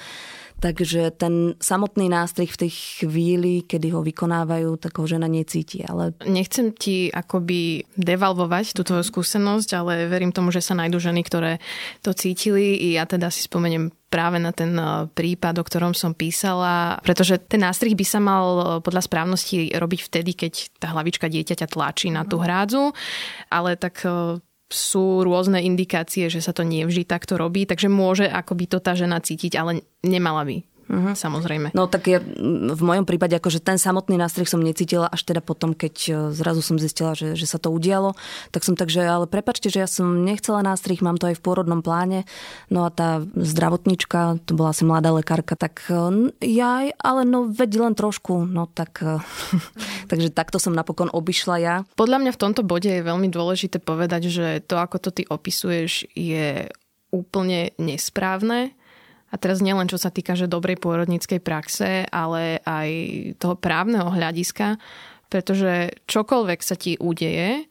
Takže 0.58 1.14
ten 1.14 1.54
samotný 1.62 2.10
nástrih 2.10 2.50
v 2.50 2.60
tej 2.66 2.70
chvíli, 3.02 3.62
kedy 3.62 3.94
ho 3.94 4.02
vykonávajú, 4.02 4.74
tak 4.82 4.98
ho 4.98 5.06
žena 5.06 5.30
necíti. 5.30 5.86
Ale... 5.86 6.18
Nechcem 6.26 6.74
ti 6.74 7.14
akoby 7.14 7.86
devalvovať 7.94 8.74
tú 8.74 8.82
tvoju 8.82 9.06
skúsenosť, 9.06 9.70
ale 9.78 10.10
verím 10.10 10.34
tomu, 10.34 10.50
že 10.50 10.58
sa 10.58 10.74
nájdú 10.74 10.98
ženy, 10.98 11.22
ktoré 11.22 11.62
to 12.02 12.10
cítili. 12.10 12.74
I 12.74 12.98
ja 12.98 13.06
teda 13.06 13.30
si 13.30 13.46
spomeniem 13.46 13.94
práve 14.08 14.40
na 14.40 14.50
ten 14.50 14.74
eh, 14.74 15.06
prípad, 15.06 15.60
o 15.60 15.64
ktorom 15.64 15.92
som 15.92 16.16
písala, 16.16 16.98
pretože 17.04 17.38
ten 17.38 17.62
nástrih 17.62 17.94
by 17.94 18.06
sa 18.08 18.18
mal 18.18 18.44
eh, 18.58 18.64
podľa 18.82 19.04
správnosti 19.04 19.76
robiť 19.76 20.00
vtedy, 20.10 20.32
keď 20.34 20.52
tá 20.80 20.90
hlavička 20.96 21.28
dieťaťa 21.28 21.66
tlačí 21.68 22.08
na 22.10 22.24
tú 22.24 22.40
hrádzu, 22.40 22.90
ale 23.52 23.76
tak 23.76 24.02
eh, 24.02 24.42
sú 24.68 25.24
rôzne 25.24 25.64
indikácie, 25.64 26.28
že 26.28 26.44
sa 26.44 26.52
to 26.52 26.62
nie 26.62 26.84
vždy 26.84 27.08
takto 27.08 27.40
robí, 27.40 27.64
takže 27.64 27.88
môže 27.88 28.28
akoby 28.28 28.68
to 28.68 28.78
tá 28.84 28.92
žena 28.92 29.20
cítiť, 29.20 29.56
ale 29.56 29.80
nemala 30.04 30.44
by. 30.44 30.77
Uh-huh. 30.88 31.12
Samozrejme. 31.12 31.76
No 31.76 31.84
tak 31.84 32.08
ja, 32.08 32.16
v 32.18 32.80
mojom 32.80 33.04
prípade 33.04 33.36
akože 33.36 33.60
ten 33.60 33.76
samotný 33.76 34.16
nástrih 34.16 34.48
som 34.48 34.64
necítila 34.64 35.04
až 35.04 35.28
teda 35.28 35.44
potom, 35.44 35.76
keď 35.76 35.94
e, 36.08 36.12
zrazu 36.32 36.64
som 36.64 36.80
zistila, 36.80 37.12
že, 37.12 37.36
že 37.36 37.44
sa 37.44 37.60
to 37.60 37.68
udialo, 37.68 38.16
tak 38.56 38.64
som 38.64 38.72
takže, 38.72 39.04
ale 39.04 39.28
prepačte, 39.28 39.68
že 39.68 39.84
ja 39.84 39.88
som 39.88 40.24
nechcela 40.24 40.64
nástrih, 40.64 41.04
mám 41.04 41.20
to 41.20 41.28
aj 41.28 41.36
v 41.36 41.44
pôrodnom 41.44 41.84
pláne. 41.84 42.24
No 42.72 42.88
a 42.88 42.90
tá 42.90 43.20
zdravotnička, 43.36 44.40
to 44.48 44.56
bola 44.56 44.72
asi 44.72 44.88
mladá 44.88 45.12
lekárka, 45.12 45.60
tak 45.60 45.84
e, 45.92 46.32
ja, 46.40 46.88
ale 47.04 47.28
no 47.28 47.44
veď 47.52 47.84
len 47.84 47.92
trošku, 47.92 48.48
no 48.48 48.64
tak 48.72 49.04
e, 49.04 49.20
takže 50.10 50.32
takto 50.32 50.56
som 50.56 50.72
napokon 50.72 51.12
obišla 51.12 51.56
ja. 51.60 51.74
Podľa 52.00 52.24
mňa 52.24 52.32
v 52.32 52.40
tomto 52.40 52.64
bode 52.64 52.88
je 52.88 53.04
veľmi 53.04 53.28
dôležité 53.28 53.76
povedať, 53.76 54.32
že 54.32 54.64
to, 54.64 54.80
ako 54.80 54.96
to 55.04 55.10
ty 55.12 55.22
opisuješ, 55.28 56.08
je 56.16 56.72
úplne 57.12 57.72
nesprávne 57.76 58.72
a 59.28 59.34
teraz 59.36 59.60
nielen 59.60 59.88
čo 59.88 60.00
sa 60.00 60.08
týka 60.08 60.32
že 60.32 60.48
dobrej 60.48 60.80
pôrodníckej 60.80 61.40
praxe, 61.44 62.08
ale 62.08 62.64
aj 62.64 62.88
toho 63.36 63.54
právneho 63.60 64.08
hľadiska, 64.08 64.80
pretože 65.28 65.92
čokoľvek 66.08 66.60
sa 66.64 66.74
ti 66.76 66.96
udeje, 66.96 67.68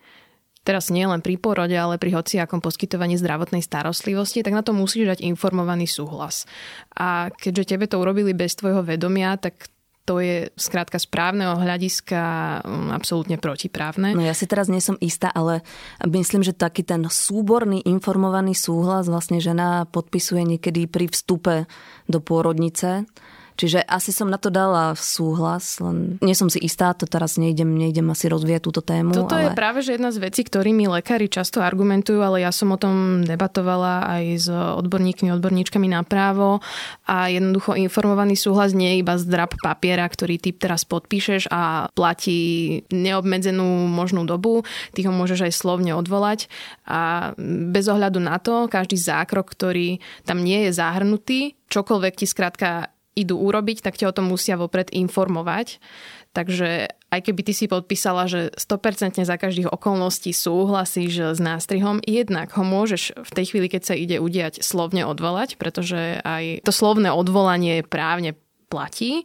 teraz 0.67 0.91
nie 0.91 1.07
len 1.07 1.23
pri 1.23 1.39
porode, 1.39 1.73
ale 1.73 1.95
pri 1.95 2.19
hociakom 2.19 2.59
poskytovaní 2.59 3.15
zdravotnej 3.15 3.63
starostlivosti, 3.63 4.43
tak 4.43 4.51
na 4.51 4.61
to 4.61 4.75
musíš 4.75 5.15
dať 5.15 5.19
informovaný 5.23 5.87
súhlas. 5.87 6.43
A 6.91 7.31
keďže 7.31 7.73
tebe 7.73 7.87
to 7.87 8.03
urobili 8.03 8.35
bez 8.35 8.59
tvojho 8.59 8.83
vedomia, 8.83 9.39
tak 9.39 9.71
to 10.07 10.23
je 10.23 10.47
skrátka 10.55 10.95
správneho 10.95 11.59
hľadiska 11.59 12.21
mm, 12.63 12.95
absolútne 12.95 13.35
protiprávne. 13.35 14.15
No 14.15 14.23
ja 14.23 14.31
si 14.31 14.47
teraz 14.47 14.71
nie 14.71 14.79
som 14.79 14.95
istá, 15.03 15.27
ale 15.27 15.67
myslím, 16.07 16.47
že 16.47 16.55
taký 16.55 16.87
ten 16.87 17.03
súborný 17.03 17.83
informovaný 17.83 18.55
súhlas 18.55 19.11
vlastne 19.11 19.43
žena 19.43 19.83
podpisuje 19.91 20.47
niekedy 20.47 20.87
pri 20.87 21.11
vstupe 21.11 21.67
do 22.07 22.23
pôrodnice 22.23 23.03
Čiže 23.57 23.81
asi 23.89 24.13
som 24.13 24.29
na 24.29 24.37
to 24.37 24.53
dala 24.53 24.93
súhlas, 24.93 25.81
len 25.81 26.21
nie 26.21 26.37
som 26.37 26.45
si 26.45 26.61
istá, 26.61 26.93
to 26.93 27.09
teraz 27.09 27.41
nejdem, 27.41 27.73
nejdem 27.73 28.05
asi 28.13 28.29
rozvíjať 28.29 28.61
túto 28.61 28.85
tému. 28.85 29.17
Toto 29.17 29.33
ale... 29.33 29.49
je 29.49 29.57
práve 29.57 29.81
že 29.81 29.97
jedna 29.97 30.13
z 30.13 30.21
vecí, 30.21 30.45
ktorými 30.45 30.85
lekári 30.85 31.25
často 31.25 31.65
argumentujú, 31.65 32.21
ale 32.21 32.45
ja 32.45 32.53
som 32.53 32.69
o 32.69 32.77
tom 32.77 33.25
debatovala 33.25 34.05
aj 34.05 34.23
s 34.37 34.47
odborníkmi, 34.53 35.33
odborníčkami 35.33 35.89
na 35.89 36.05
právo 36.05 36.61
a 37.09 37.33
jednoducho 37.33 37.73
informovaný 37.73 38.37
súhlas 38.37 38.77
nie 38.77 38.93
je 38.93 39.01
iba 39.01 39.17
zdrab 39.17 39.57
papiera, 39.57 40.05
ktorý 40.05 40.37
ty 40.37 40.53
teraz 40.53 40.85
podpíšeš 40.85 41.49
a 41.49 41.89
platí 41.97 42.85
neobmedzenú 42.93 43.89
možnú 43.89 44.29
dobu, 44.29 44.61
ty 44.93 45.01
ho 45.01 45.09
môžeš 45.09 45.49
aj 45.49 45.53
slovne 45.57 45.97
odvolať 45.97 46.45
a 46.85 47.33
bez 47.73 47.89
ohľadu 47.89 48.21
na 48.21 48.37
to, 48.37 48.69
každý 48.69 49.01
zákrok, 49.01 49.49
ktorý 49.49 49.97
tam 50.29 50.45
nie 50.45 50.69
je 50.69 50.77
zahrnutý, 50.77 51.57
čokoľvek 51.73 52.13
ti 52.21 52.29
skrátka 52.29 52.93
idú 53.17 53.41
urobiť, 53.41 53.81
tak 53.81 53.97
ťa 53.97 54.13
o 54.13 54.15
tom 54.15 54.29
musia 54.29 54.53
vopred 54.53 54.93
informovať. 54.93 55.81
Takže 56.37 56.93
aj 57.09 57.19
keby 57.25 57.41
ty 57.41 57.53
si 57.57 57.65
podpísala, 57.65 58.29
že 58.29 58.53
100% 58.53 59.25
za 59.25 59.37
každých 59.41 59.73
okolností 59.73 60.29
súhlasíš 60.29 61.33
s 61.33 61.39
nástrihom, 61.41 61.97
jednak 62.05 62.53
ho 62.53 62.61
môžeš 62.61 63.17
v 63.17 63.31
tej 63.33 63.45
chvíli, 63.49 63.67
keď 63.73 63.81
sa 63.81 63.95
ide 63.97 64.21
udiať, 64.21 64.61
slovne 64.61 65.01
odvolať, 65.09 65.57
pretože 65.57 66.21
aj 66.21 66.61
to 66.61 66.69
slovné 66.69 67.09
odvolanie 67.09 67.81
právne 67.81 68.37
platí. 68.67 69.23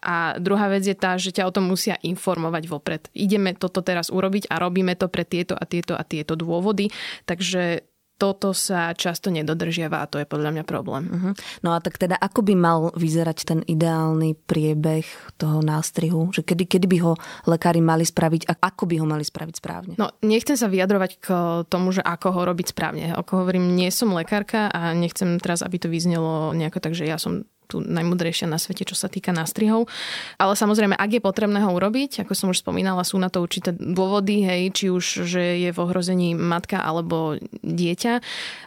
A 0.00 0.38
druhá 0.38 0.70
vec 0.70 0.86
je 0.86 0.94
tá, 0.94 1.18
že 1.18 1.34
ťa 1.34 1.50
o 1.50 1.54
tom 1.54 1.66
musia 1.66 1.98
informovať 2.00 2.64
vopred. 2.70 3.02
Ideme 3.12 3.52
toto 3.58 3.82
teraz 3.82 4.08
urobiť 4.08 4.48
a 4.48 4.62
robíme 4.62 4.94
to 4.94 5.10
pre 5.10 5.26
tieto 5.26 5.58
a 5.58 5.64
tieto 5.66 5.98
a 5.98 6.06
tieto 6.06 6.38
dôvody. 6.38 6.88
Takže 7.26 7.82
toto 8.14 8.54
sa 8.54 8.94
často 8.94 9.28
nedodržiava 9.28 9.98
a 9.98 10.08
to 10.08 10.22
je 10.22 10.26
podľa 10.26 10.50
mňa 10.54 10.64
problém. 10.64 11.04
Uh-huh. 11.10 11.32
No 11.66 11.74
a 11.74 11.82
tak 11.82 11.98
teda 11.98 12.14
ako 12.14 12.46
by 12.46 12.54
mal 12.54 12.78
vyzerať 12.94 13.38
ten 13.42 13.60
ideálny 13.66 14.38
priebeh 14.38 15.04
toho 15.34 15.60
nástrihu? 15.60 16.30
Že 16.30 16.46
kedy, 16.46 16.64
kedy 16.70 16.86
by 16.86 16.98
ho 17.02 17.12
lekári 17.50 17.82
mali 17.82 18.06
spraviť 18.06 18.46
a 18.50 18.52
ako 18.70 18.86
by 18.86 18.94
ho 19.02 19.06
mali 19.06 19.26
spraviť 19.26 19.54
správne? 19.58 19.94
No 19.98 20.14
nechcem 20.22 20.54
sa 20.54 20.70
vyjadrovať 20.70 21.12
k 21.18 21.28
tomu, 21.66 21.90
že 21.90 22.06
ako 22.06 22.28
ho 22.30 22.40
robiť 22.46 22.66
správne. 22.70 23.10
Ako 23.18 23.42
hovorím, 23.42 23.74
nie 23.74 23.90
som 23.90 24.14
lekárka 24.14 24.70
a 24.70 24.94
nechcem 24.94 25.42
teraz, 25.42 25.66
aby 25.66 25.82
to 25.82 25.90
vyznelo 25.90 26.54
nejako 26.54 26.78
tak, 26.78 26.94
že 26.94 27.10
ja 27.10 27.18
som 27.18 27.42
tu 27.66 27.80
najmudrejšia 27.80 28.46
na 28.46 28.60
svete, 28.60 28.84
čo 28.84 28.96
sa 28.96 29.08
týka 29.08 29.32
nástrihov. 29.34 29.88
Ale 30.36 30.54
samozrejme, 30.54 30.94
ak 30.94 31.10
je 31.18 31.22
potrebné 31.24 31.60
ho 31.64 31.70
urobiť, 31.72 32.24
ako 32.24 32.32
som 32.36 32.48
už 32.52 32.62
spomínala, 32.62 33.02
sú 33.02 33.16
na 33.16 33.32
to 33.32 33.40
určité 33.40 33.72
dôvody, 33.72 34.44
hej, 34.44 34.62
či 34.72 34.86
už, 34.92 35.26
že 35.26 35.42
je 35.64 35.70
v 35.72 35.78
ohrození 35.82 36.36
matka 36.36 36.80
alebo 36.80 37.40
dieťa, 37.64 38.20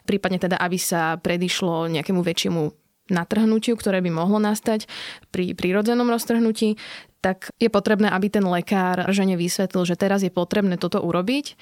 prípadne 0.09 0.41
teda, 0.41 0.57
aby 0.57 0.77
sa 0.81 1.15
predišlo 1.21 1.89
nejakému 1.91 2.21
väčšiemu 2.21 2.61
natrhnutiu, 3.07 3.79
ktoré 3.79 4.03
by 4.03 4.11
mohlo 4.11 4.39
nastať 4.39 4.85
pri 5.31 5.55
prírodzenom 5.55 6.11
roztrhnutí, 6.11 6.75
tak 7.17 7.49
je 7.57 7.67
potrebné, 7.67 8.13
aby 8.13 8.29
ten 8.29 8.45
lekár 8.45 9.09
žene 9.09 9.33
vysvetlil, 9.35 9.83
že 9.89 9.97
teraz 9.97 10.21
je 10.21 10.29
potrebné 10.29 10.77
toto 10.77 11.01
urobiť 11.01 11.57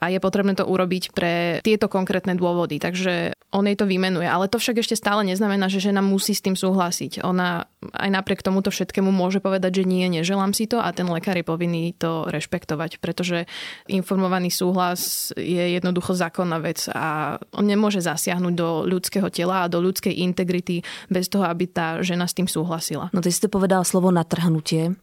a 0.00 0.08
je 0.08 0.18
potrebné 0.18 0.56
to 0.56 0.64
urobiť 0.64 1.12
pre 1.12 1.60
tieto 1.60 1.86
konkrétne 1.92 2.32
dôvody. 2.32 2.80
Takže 2.80 3.36
on 3.52 3.68
jej 3.68 3.76
to 3.76 3.84
vymenuje. 3.84 4.24
Ale 4.24 4.48
to 4.48 4.56
však 4.56 4.80
ešte 4.80 4.96
stále 4.96 5.20
neznamená, 5.28 5.68
že 5.68 5.84
žena 5.84 6.00
musí 6.00 6.32
s 6.32 6.40
tým 6.40 6.56
súhlasiť. 6.56 7.20
Ona 7.20 7.68
aj 7.92 8.10
napriek 8.12 8.40
tomuto 8.40 8.72
všetkému 8.72 9.12
môže 9.12 9.44
povedať, 9.44 9.82
že 9.82 9.88
nie, 9.88 10.08
neželám 10.08 10.56
si 10.56 10.64
to 10.64 10.80
a 10.80 10.88
ten 10.96 11.08
lekár 11.08 11.36
je 11.36 11.44
povinný 11.44 11.92
to 11.96 12.28
rešpektovať, 12.28 13.00
pretože 13.00 13.44
informovaný 13.88 14.48
súhlas 14.48 15.32
je 15.36 15.76
jednoducho 15.76 16.16
zákonná 16.16 16.60
vec 16.60 16.88
a 16.92 17.36
on 17.56 17.64
nemôže 17.66 18.04
zasiahnuť 18.04 18.54
do 18.56 18.68
ľudského 18.88 19.28
tela 19.32 19.64
a 19.64 19.70
do 19.72 19.80
ľudskej 19.80 20.12
integrity 20.24 20.84
bez 21.08 21.28
toho, 21.28 21.44
aby 21.48 21.68
tá 21.68 22.00
žena 22.00 22.28
s 22.28 22.36
tým 22.36 22.46
súhlasila. 22.48 23.08
No 23.10 23.20
ty 23.24 23.32
si 23.32 23.40
to 23.40 23.52
povedala 23.52 23.82
slovo 23.84 24.12
natrhnutie 24.12 24.94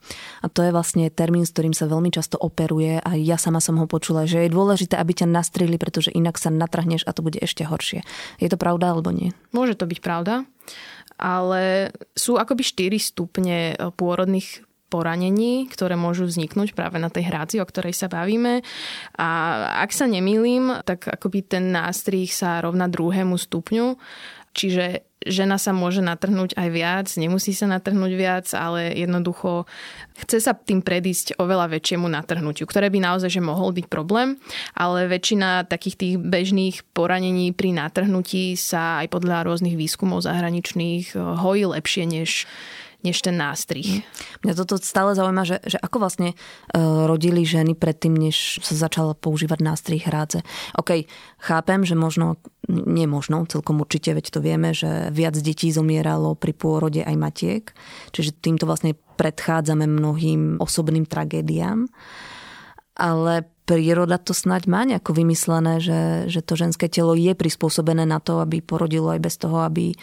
a 0.42 0.48
to 0.48 0.64
je 0.64 0.72
vlastne 0.72 1.10
termín, 1.10 1.44
s 1.44 1.54
ktorým 1.54 1.74
sa 1.74 1.90
veľmi 1.90 2.14
často 2.14 2.40
operuje 2.40 3.02
a 3.04 3.12
ja 3.18 3.36
sama 3.36 3.60
som 3.60 3.76
ho 3.82 3.90
počula, 3.90 4.30
že 4.30 4.46
je 4.48 4.54
dôležité 4.54 4.87
dôležité, 4.88 4.96
aby 5.04 5.14
ťa 5.14 5.28
nastrihli, 5.28 5.78
pretože 5.78 6.16
inak 6.16 6.40
sa 6.40 6.48
natrhneš 6.48 7.04
a 7.04 7.12
to 7.12 7.20
bude 7.20 7.38
ešte 7.44 7.68
horšie. 7.68 8.08
Je 8.40 8.48
to 8.48 8.56
pravda 8.56 8.96
alebo 8.96 9.12
nie? 9.12 9.36
Môže 9.52 9.76
to 9.76 9.84
byť 9.84 10.00
pravda, 10.00 10.48
ale 11.20 11.92
sú 12.16 12.40
akoby 12.40 12.64
4 12.64 12.96
stupne 13.04 13.76
pôrodných 14.00 14.64
poranení, 14.88 15.68
ktoré 15.68 16.00
môžu 16.00 16.24
vzniknúť 16.24 16.72
práve 16.72 16.96
na 16.96 17.12
tej 17.12 17.28
hrádzi, 17.28 17.60
o 17.60 17.68
ktorej 17.68 17.92
sa 17.92 18.08
bavíme. 18.08 18.64
A 19.20 19.30
ak 19.84 19.92
sa 19.92 20.08
nemýlim, 20.08 20.80
tak 20.88 21.12
akoby 21.12 21.44
ten 21.44 21.76
nástrih 21.76 22.32
sa 22.32 22.64
rovná 22.64 22.88
druhému 22.88 23.36
stupňu. 23.36 24.00
Čiže 24.56 25.07
žena 25.26 25.58
sa 25.58 25.74
môže 25.74 26.06
natrhnúť 26.06 26.54
aj 26.54 26.70
viac, 26.70 27.08
nemusí 27.18 27.56
sa 27.56 27.66
natrhnúť 27.66 28.12
viac, 28.14 28.46
ale 28.54 28.94
jednoducho 28.94 29.66
chce 30.22 30.38
sa 30.44 30.54
tým 30.54 30.86
predísť 30.86 31.42
oveľa 31.42 31.74
väčšiemu 31.74 32.06
natrhnutiu, 32.06 32.70
ktoré 32.70 32.94
by 32.94 33.00
naozaj 33.02 33.34
že 33.34 33.42
mohol 33.42 33.74
byť 33.74 33.86
problém, 33.90 34.38
ale 34.78 35.10
väčšina 35.10 35.66
takých 35.66 35.96
tých 35.98 36.16
bežných 36.22 36.86
poranení 36.94 37.50
pri 37.52 37.74
natrhnutí 37.74 38.54
sa 38.54 39.02
aj 39.02 39.10
podľa 39.10 39.50
rôznych 39.50 39.74
výskumov 39.74 40.22
zahraničných 40.26 41.18
hojí 41.18 41.66
lepšie 41.66 42.04
než 42.06 42.46
než 43.06 43.22
ten 43.22 43.38
nástrih. 43.38 44.02
Mňa 44.42 44.54
toto 44.58 44.82
stále 44.82 45.14
zaujíma, 45.14 45.44
že, 45.46 45.58
že 45.66 45.78
ako 45.78 46.02
vlastne 46.02 46.34
uh, 46.34 47.06
rodili 47.06 47.46
ženy 47.46 47.78
predtým, 47.78 48.18
než 48.18 48.58
sa 48.66 48.74
začala 48.74 49.14
používať 49.14 49.60
nástrih 49.62 50.02
hrádze. 50.02 50.42
OK, 50.76 51.06
chápem, 51.38 51.86
že 51.86 51.94
možno, 51.94 52.42
nie 52.68 53.06
možno, 53.06 53.46
celkom 53.46 53.80
určite, 53.80 54.18
veď 54.18 54.26
to 54.34 54.40
vieme, 54.42 54.74
že 54.74 55.14
viac 55.14 55.38
detí 55.38 55.70
zomieralo 55.70 56.34
pri 56.34 56.58
pôrode 56.58 57.06
aj 57.06 57.16
matiek, 57.16 57.64
čiže 58.12 58.34
týmto 58.42 58.66
vlastne 58.66 58.98
predchádzame 59.18 59.86
mnohým 59.86 60.58
osobným 60.58 61.06
tragédiám. 61.06 61.86
Ale 62.98 63.46
príroda 63.68 64.18
to 64.18 64.34
snať 64.34 64.64
má 64.66 64.88
nejako 64.88 65.12
vymyslené, 65.12 65.84
že, 65.84 66.32
že 66.32 66.42
to 66.42 66.58
ženské 66.58 66.90
telo 66.90 67.14
je 67.14 67.36
prispôsobené 67.36 68.08
na 68.08 68.18
to, 68.18 68.42
aby 68.42 68.64
porodilo 68.64 69.12
aj 69.14 69.22
bez 69.22 69.36
toho, 69.38 69.62
aby 69.62 69.94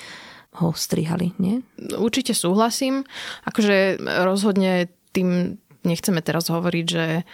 ho 0.62 0.70
strihali, 0.74 1.34
nie? 1.42 1.62
Určite 1.98 2.30
súhlasím. 2.34 3.02
Akože 3.42 3.98
rozhodne 4.22 4.86
tým 5.14 5.58
nechceme 5.84 6.20
teraz 6.24 6.48
hovoriť, 6.48 6.86
že 6.88 7.24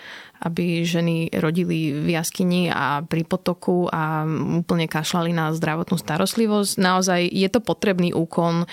aby 0.40 0.88
ženy 0.88 1.28
rodili 1.36 1.92
v 1.92 2.16
jaskyni 2.16 2.72
a 2.72 3.04
pri 3.04 3.28
potoku 3.28 3.92
a 3.92 4.24
úplne 4.64 4.88
kašľali 4.88 5.36
na 5.36 5.52
zdravotnú 5.52 6.00
starostlivosť. 6.00 6.80
Naozaj 6.80 7.20
je 7.28 7.48
to 7.52 7.60
potrebný 7.60 8.16
úkon 8.16 8.64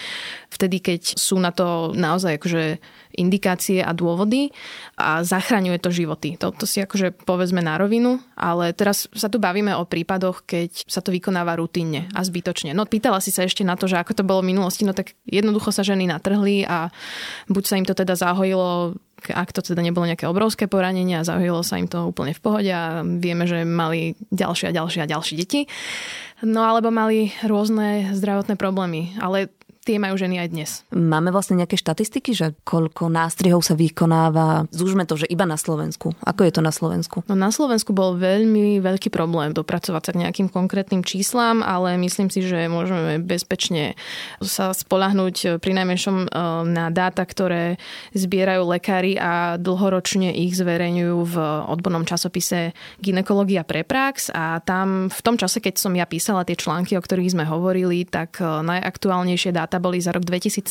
vtedy, 0.47 0.79
keď 0.79 1.19
sú 1.19 1.35
na 1.43 1.51
to 1.51 1.91
naozaj 1.91 2.39
akože 2.39 2.79
indikácie 3.19 3.83
a 3.83 3.91
dôvody 3.91 4.55
a 4.95 5.27
zachraňuje 5.27 5.77
to 5.83 5.91
životy. 5.91 6.39
To, 6.39 6.55
to 6.55 6.63
si 6.63 6.79
akože 6.79 7.27
povedzme 7.27 7.59
na 7.59 7.75
rovinu, 7.75 8.23
ale 8.39 8.71
teraz 8.71 9.11
sa 9.11 9.27
tu 9.27 9.41
bavíme 9.41 9.75
o 9.75 9.83
prípadoch, 9.83 10.47
keď 10.47 10.87
sa 10.87 11.03
to 11.03 11.11
vykonáva 11.11 11.59
rutinne 11.59 12.07
a 12.15 12.23
zbytočne. 12.23 12.71
No 12.71 12.87
pýtala 12.87 13.19
si 13.19 13.35
sa 13.35 13.43
ešte 13.43 13.67
na 13.67 13.75
to, 13.75 13.91
že 13.91 13.99
ako 13.99 14.15
to 14.15 14.23
bolo 14.23 14.39
v 14.39 14.55
minulosti, 14.55 14.87
no 14.87 14.95
tak 14.95 15.19
jednoducho 15.27 15.75
sa 15.75 15.83
ženy 15.83 16.07
natrhli 16.07 16.63
a 16.63 16.93
buď 17.51 17.63
sa 17.67 17.75
im 17.75 17.85
to 17.89 17.97
teda 17.97 18.15
zahojilo 18.15 18.95
ak 19.25 19.49
to 19.49 19.65
teda 19.65 19.81
nebolo 19.81 20.05
nejaké 20.05 20.29
obrovské 20.29 20.69
poranenie 20.69 21.17
a 21.17 21.27
zahojilo 21.27 21.65
sa 21.65 21.81
im 21.81 21.89
to 21.89 22.13
úplne 22.13 22.37
v 22.37 22.43
pohode 22.43 22.69
a 22.69 23.01
vieme, 23.01 23.49
že 23.49 23.65
mali 23.65 24.13
ďalšie 24.29 24.69
a 24.69 24.75
ďalšie 24.75 24.99
a 25.03 25.09
ďalšie 25.09 25.35
deti. 25.35 25.65
No 26.45 26.61
alebo 26.61 26.93
mali 26.93 27.33
rôzne 27.41 28.13
zdravotné 28.13 28.61
problémy. 28.61 29.17
Ale 29.17 29.49
tie 29.87 30.03
majú 30.03 30.19
ženy 30.19 30.43
aj 30.43 30.47
dnes. 30.51 30.69
Máme 30.91 31.31
vlastne 31.31 31.55
nejaké 31.63 31.79
štatistiky, 31.79 32.35
že 32.35 32.51
koľko 32.67 33.07
nástrihov 33.07 33.63
sa 33.63 33.71
vykonáva, 33.79 34.67
zúžme 34.75 35.07
to, 35.07 35.15
že 35.15 35.31
iba 35.31 35.47
na 35.47 35.55
Slovensku. 35.55 36.11
Ako 36.27 36.43
je 36.43 36.51
to 36.51 36.59
na 36.59 36.75
Slovensku? 36.75 37.23
No 37.31 37.39
na 37.39 37.55
Slovensku 37.55 37.95
bol 37.95 38.19
veľmi 38.19 38.83
veľký 38.83 39.07
problém 39.07 39.55
dopracovať 39.55 40.03
sa 40.03 40.11
k 40.11 40.21
nejakým 40.27 40.51
konkrétnym 40.51 41.07
číslam, 41.07 41.63
ale 41.63 41.95
myslím 42.03 42.27
si, 42.27 42.43
že 42.43 42.67
môžeme 42.67 43.23
bezpečne 43.23 43.95
sa 44.43 44.75
spolahnúť 44.75 45.63
pri 45.63 45.71
najmenšom 45.79 46.15
e, 46.19 46.27
na 46.67 46.91
dáta, 46.91 47.23
ktoré 47.23 47.79
zbierajú 48.11 48.67
lekári 48.67 49.15
a 49.15 49.55
dlhoročne 49.55 50.35
ich 50.35 50.59
zverejňujú 50.59 51.17
v 51.23 51.35
odbornom 51.71 52.03
časopise 52.03 52.75
Ginekológia 52.99 53.63
pre 53.63 53.87
prax 53.87 54.35
a 54.35 54.59
tam 54.59 55.07
v 55.07 55.19
tom 55.23 55.39
čase, 55.39 55.63
keď 55.63 55.79
som 55.79 55.93
ja 55.95 56.03
písala 56.03 56.43
tie 56.43 56.59
články, 56.59 56.99
o 56.99 57.01
ktorých 57.01 57.37
sme 57.37 57.45
hovorili, 57.47 58.03
tak 58.03 58.43
e, 58.43 58.43
najaktuálnejšie 58.43 59.55
dáta 59.55 59.76
boli 59.77 60.01
za 60.01 60.13
rok 60.13 60.25
2017 60.25 60.67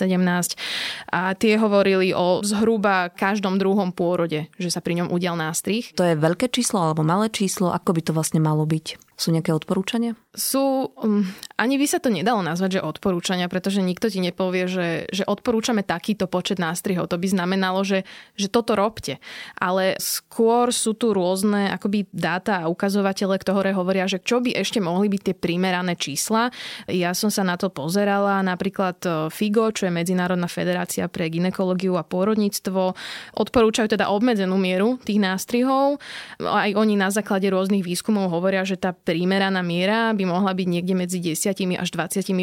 a 1.11 1.33
tie 1.35 1.55
hovorili 1.57 2.13
o 2.13 2.43
zhruba 2.45 3.09
každom 3.11 3.57
druhom 3.57 3.91
pôrode, 3.91 4.51
že 4.61 4.69
sa 4.69 4.85
pri 4.85 5.03
ňom 5.03 5.09
udial 5.15 5.39
nástrih. 5.39 5.91
To 5.97 6.05
je 6.05 6.19
veľké 6.19 6.51
číslo 6.53 6.83
alebo 6.83 7.07
malé 7.07 7.31
číslo? 7.31 7.73
Ako 7.73 7.97
by 7.97 8.01
to 8.05 8.13
vlastne 8.13 8.43
malo 8.43 8.67
byť? 8.67 9.01
Sú 9.17 9.33
nejaké 9.33 9.57
odporúčania? 9.57 10.13
Sú, 10.37 10.93
um, 11.01 11.25
ani 11.57 11.81
by 11.81 11.87
sa 11.89 11.97
to 11.97 12.13
nedalo 12.13 12.45
nazvať, 12.45 12.77
že 12.77 12.85
odporúčania, 12.85 13.49
pretože 13.49 13.81
nikto 13.81 14.13
ti 14.13 14.21
nepovie, 14.21 14.69
že, 14.69 15.09
že 15.09 15.25
odporúčame 15.25 15.81
takýto 15.81 16.29
počet 16.29 16.61
nástrihov. 16.61 17.09
To 17.09 17.17
by 17.17 17.25
znamenalo, 17.25 17.81
že, 17.81 18.05
že 18.37 18.53
toto 18.53 18.77
robte. 18.77 19.17
Ale 19.57 19.97
skôr 19.97 20.77
sú 20.77 20.93
tu 20.93 21.17
rôzne 21.17 21.73
akoby 21.73 22.05
dáta 22.13 22.61
a 22.61 22.69
ukazovatele, 22.69 23.41
ktoré 23.41 23.73
hovoria, 23.73 24.05
že 24.05 24.21
čo 24.21 24.45
by 24.45 24.53
ešte 24.61 24.77
mohli 24.77 25.09
byť 25.09 25.33
tie 25.33 25.37
primerané 25.41 25.97
čísla. 25.97 26.53
Ja 26.85 27.17
som 27.17 27.33
sa 27.33 27.41
na 27.41 27.57
to 27.57 27.73
pozerala, 27.73 28.45
napríklad 28.45 29.01
e, 29.09 29.09
FIGO, 29.33 29.73
čo 29.73 29.89
je 29.89 29.97
Medzinárodná 29.97 30.53
federácia 30.53 31.09
pre 31.09 31.33
ginekológiu 31.33 31.97
a 31.97 32.05
pôrodníctvo, 32.05 32.93
odporúčajú 33.41 33.89
teda 33.89 34.13
obmedzenú 34.13 34.61
mieru 34.61 35.01
tých 35.01 35.17
nástrihov. 35.17 35.97
Aj 36.45 36.69
oni 36.77 37.01
na 37.01 37.09
základe 37.09 37.49
rôznych 37.49 37.81
výskumov 37.81 38.29
hovoria, 38.29 38.69
že 38.69 38.77
tá 38.77 38.93
primeraná 38.93 39.65
miera 39.65 40.13
by 40.13 40.26
mohla 40.27 40.53
byť 40.53 40.67
niekde 40.67 40.95
medzi 40.99 41.19
10 41.23 41.79
až 41.79 41.89
28 41.95 42.35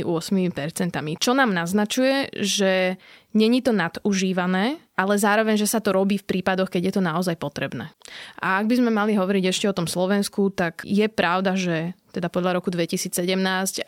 percentami. 0.56 1.20
Čo 1.20 1.36
nám 1.36 1.52
naznačuje, 1.52 2.32
že 2.40 2.96
není 3.36 3.60
to 3.60 3.76
nadužívané, 3.76 4.80
ale 4.94 5.18
zároveň, 5.18 5.58
že 5.58 5.68
sa 5.68 5.82
to 5.82 5.92
robí 5.92 6.22
v 6.22 6.26
prípadoch, 6.26 6.70
keď 6.70 6.82
je 6.90 6.94
to 6.96 7.02
naozaj 7.04 7.36
potrebné. 7.36 7.90
A 8.40 8.62
ak 8.62 8.70
by 8.70 8.78
sme 8.78 8.92
mali 8.94 9.18
hovoriť 9.18 9.44
ešte 9.50 9.66
o 9.68 9.76
tom 9.76 9.90
Slovensku, 9.90 10.54
tak 10.54 10.86
je 10.86 11.10
pravda, 11.10 11.58
že 11.58 11.98
teda 12.14 12.30
podľa 12.30 12.62
roku 12.62 12.70
2017 12.70 13.10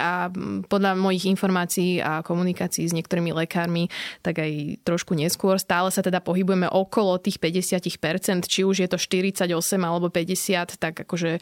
a 0.02 0.34
podľa 0.66 0.98
mojich 0.98 1.30
informácií 1.30 2.02
a 2.02 2.25
komunikácií 2.25 2.90
s 2.90 2.98
niektorými 2.98 3.30
lekármi, 3.38 3.94
tak 4.25 4.42
aj 4.42 4.82
trošku 4.82 5.14
neskôr. 5.14 5.62
Stále 5.62 5.94
sa 5.94 6.02
teda 6.02 6.25
pohybujeme 6.25 6.66
okolo 6.66 7.22
tých 7.22 7.38
50%, 7.38 8.50
či 8.50 8.66
už 8.66 8.82
je 8.82 8.90
to 8.90 8.98
48 8.98 9.46
alebo 9.78 10.10
50, 10.10 10.82
tak 10.82 11.06
akože 11.06 11.38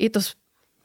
je 0.00 0.08
to 0.08 0.20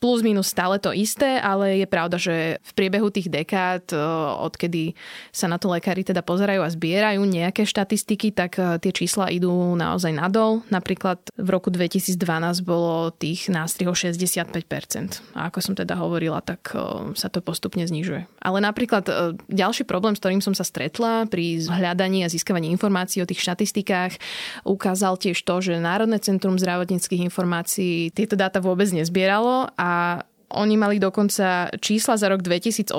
plus 0.02 0.26
minus 0.26 0.50
stále 0.50 0.82
to 0.82 0.90
isté, 0.90 1.38
ale 1.38 1.78
je 1.78 1.86
pravda, 1.86 2.18
že 2.18 2.58
v 2.58 2.72
priebehu 2.74 3.14
tých 3.14 3.30
dekád, 3.30 3.94
e, 3.94 4.02
odkedy 4.42 4.98
sa 5.30 5.46
na 5.46 5.62
to 5.62 5.70
lekári 5.70 6.02
teda 6.02 6.26
pozerajú 6.26 6.66
a 6.66 6.74
zbierajú 6.74 7.22
nejaké 7.22 7.70
štatistiky, 7.70 8.34
tak 8.34 8.58
e, 8.58 8.82
tie 8.82 8.90
čísla 8.90 9.30
idú 9.30 9.78
naozaj 9.78 10.10
nadol. 10.10 10.66
Napríklad 10.74 11.22
v 11.38 11.50
roku 11.54 11.70
2012 11.70 12.18
bolo 12.66 13.14
tých 13.14 13.54
nástrihov 13.54 13.94
65%. 13.94 15.38
A 15.38 15.54
ako 15.54 15.62
som 15.62 15.78
teda 15.78 15.94
hovorila, 16.02 16.42
tak 16.42 16.74
e, 16.74 17.14
sa 17.14 17.30
to 17.30 17.46
postupne 17.46 17.86
znižuje. 17.86 18.26
Ale 18.42 18.58
napríklad 18.58 19.06
ďalší 19.54 19.86
problém, 19.86 20.18
s 20.18 20.22
ktorým 20.26 20.42
som 20.42 20.58
sa 20.58 20.66
stretla 20.66 21.30
pri 21.30 21.62
hľadaní 21.62 22.26
a 22.26 22.32
získavaní 22.34 22.74
informácií 22.74 23.22
o 23.22 23.30
tých 23.30 23.46
štatistikách, 23.46 24.18
ukázal 24.66 25.22
tiež 25.22 25.38
to, 25.46 25.62
že 25.62 25.78
Národné 25.78 26.18
centrum 26.18 26.58
zdravotníckých 26.58 27.22
informácií 27.22 28.10
tieto 28.10 28.34
dáta 28.34 28.58
vôbec 28.58 28.90
nezbieralo 28.90 29.70
a 29.78 29.91
a 29.92 30.24
oni 30.52 30.76
mali 30.76 31.00
dokonca 31.00 31.72
čísla 31.80 32.20
za 32.20 32.28
rok 32.28 32.44
2018 32.44 32.92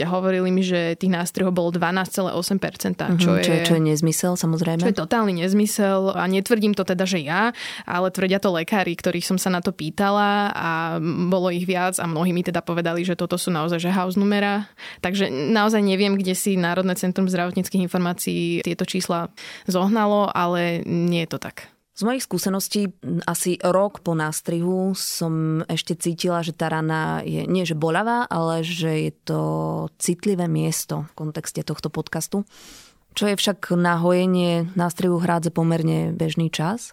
a 0.00 0.06
hovorili 0.08 0.48
mi, 0.48 0.64
že 0.64 0.96
tých 0.96 1.12
nástrojov 1.12 1.52
bolo 1.52 1.70
12,8%. 1.72 2.32
Uh-huh, 2.32 3.20
čo, 3.20 3.30
je, 3.36 3.42
čo, 3.44 3.52
je, 3.52 3.60
čo 3.68 3.74
je 3.76 3.82
nezmysel, 3.84 4.32
samozrejme. 4.34 4.80
Čo 4.80 4.92
je 4.92 5.02
totálny 5.04 5.44
nezmysel 5.44 6.16
a 6.16 6.24
netvrdím 6.24 6.72
to 6.72 6.88
teda, 6.88 7.04
že 7.04 7.20
ja, 7.20 7.52
ale 7.84 8.08
tvrdia 8.08 8.40
to 8.40 8.52
lekári, 8.52 8.96
ktorých 8.96 9.28
som 9.28 9.36
sa 9.36 9.52
na 9.52 9.60
to 9.60 9.76
pýtala 9.76 10.50
a 10.56 10.70
bolo 11.28 11.52
ich 11.52 11.68
viac 11.68 12.00
a 12.00 12.08
mnohí 12.08 12.32
mi 12.32 12.40
teda 12.40 12.64
povedali, 12.64 13.04
že 13.04 13.14
toto 13.14 13.36
sú 13.36 13.52
naozaj 13.52 13.78
že 13.78 13.92
house 13.92 14.16
numera. 14.16 14.64
Takže 15.04 15.28
naozaj 15.28 15.84
neviem, 15.84 16.16
kde 16.16 16.32
si 16.32 16.56
Národné 16.56 16.96
centrum 16.96 17.28
zdravotníckých 17.28 17.84
informácií 17.84 18.64
tieto 18.64 18.88
čísla 18.88 19.28
zohnalo, 19.68 20.32
ale 20.32 20.80
nie 20.88 21.28
je 21.28 21.30
to 21.36 21.38
tak. 21.38 21.75
Z 21.96 22.04
mojich 22.04 22.28
skúseností 22.28 22.92
asi 23.24 23.56
rok 23.64 24.04
po 24.04 24.12
nástrihu 24.12 24.92
som 24.92 25.64
ešte 25.64 25.96
cítila, 25.96 26.44
že 26.44 26.52
tá 26.52 26.68
rana 26.68 27.24
je 27.24 27.48
nie 27.48 27.64
že 27.64 27.72
boľavá, 27.72 28.28
ale 28.28 28.60
že 28.60 29.08
je 29.08 29.12
to 29.24 29.40
citlivé 29.96 30.44
miesto 30.44 31.08
v 31.08 31.12
kontexte 31.16 31.64
tohto 31.64 31.88
podcastu. 31.88 32.44
Čo 33.16 33.32
je 33.32 33.40
však 33.40 33.72
na 33.80 33.96
hojenie 33.96 34.68
nástrihu 34.76 35.16
hrádze 35.16 35.48
pomerne 35.48 36.12
bežný 36.12 36.52
čas. 36.52 36.92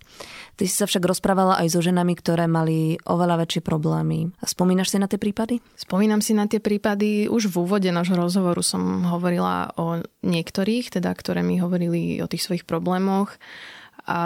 Ty 0.55 0.63
si 0.63 0.71
sa 0.71 0.87
však 0.87 1.03
rozprávala 1.03 1.59
aj 1.59 1.75
so 1.75 1.83
ženami, 1.83 2.15
ktoré 2.15 2.47
mali 2.47 2.95
oveľa 3.03 3.43
väčšie 3.43 3.59
problémy. 3.59 4.31
Spomínaš 4.39 4.95
si 4.95 5.03
na 5.03 5.11
tie 5.11 5.19
prípady? 5.19 5.59
Spomínam 5.75 6.23
si 6.23 6.31
na 6.31 6.47
tie 6.47 6.63
prípady. 6.63 7.27
Už 7.27 7.51
v 7.51 7.67
úvode 7.67 7.91
nášho 7.91 8.15
rozhovoru 8.15 8.63
som 8.63 9.03
hovorila 9.03 9.75
o 9.75 9.99
niektorých, 10.23 10.95
teda, 10.95 11.11
ktoré 11.11 11.43
mi 11.43 11.59
hovorili 11.59 12.23
o 12.23 12.31
tých 12.31 12.47
svojich 12.47 12.63
problémoch. 12.63 13.35
A 14.03 14.19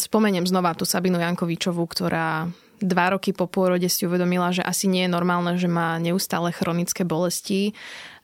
spomeniem 0.00 0.48
znova 0.48 0.72
tú 0.72 0.88
Sabinu 0.88 1.20
Jankovičovú, 1.20 1.84
ktorá 1.84 2.48
dva 2.80 3.06
roky 3.12 3.32
po 3.32 3.48
pôrode 3.48 3.88
si 3.88 4.04
uvedomila, 4.04 4.52
že 4.52 4.64
asi 4.64 4.88
nie 4.88 5.04
je 5.04 5.14
normálne, 5.14 5.56
že 5.56 5.68
má 5.68 5.96
neustále 6.00 6.52
chronické 6.52 7.04
bolesti. 7.04 7.72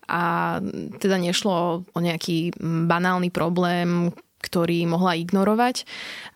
A 0.08 0.58
teda 0.98 1.16
nešlo 1.16 1.86
o 1.88 1.98
nejaký 2.00 2.52
banálny 2.60 3.32
problém, 3.32 4.12
ktorý 4.42 4.84
mohla 4.90 5.14
ignorovať. 5.14 5.86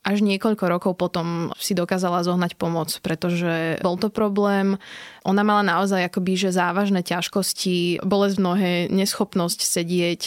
Až 0.06 0.22
niekoľko 0.22 0.64
rokov 0.70 0.92
potom 0.94 1.50
si 1.58 1.74
dokázala 1.74 2.22
zohnať 2.22 2.54
pomoc, 2.54 2.94
pretože 3.02 3.82
bol 3.82 3.98
to 3.98 4.08
problém. 4.08 4.78
Ona 5.26 5.42
mala 5.42 5.66
naozaj 5.66 6.06
akoby, 6.06 6.38
že 6.38 6.54
závažné 6.54 7.02
ťažkosti, 7.02 8.06
bolesť 8.06 8.36
v 8.38 8.44
nohe, 8.46 8.72
neschopnosť 8.94 9.58
sedieť, 9.58 10.20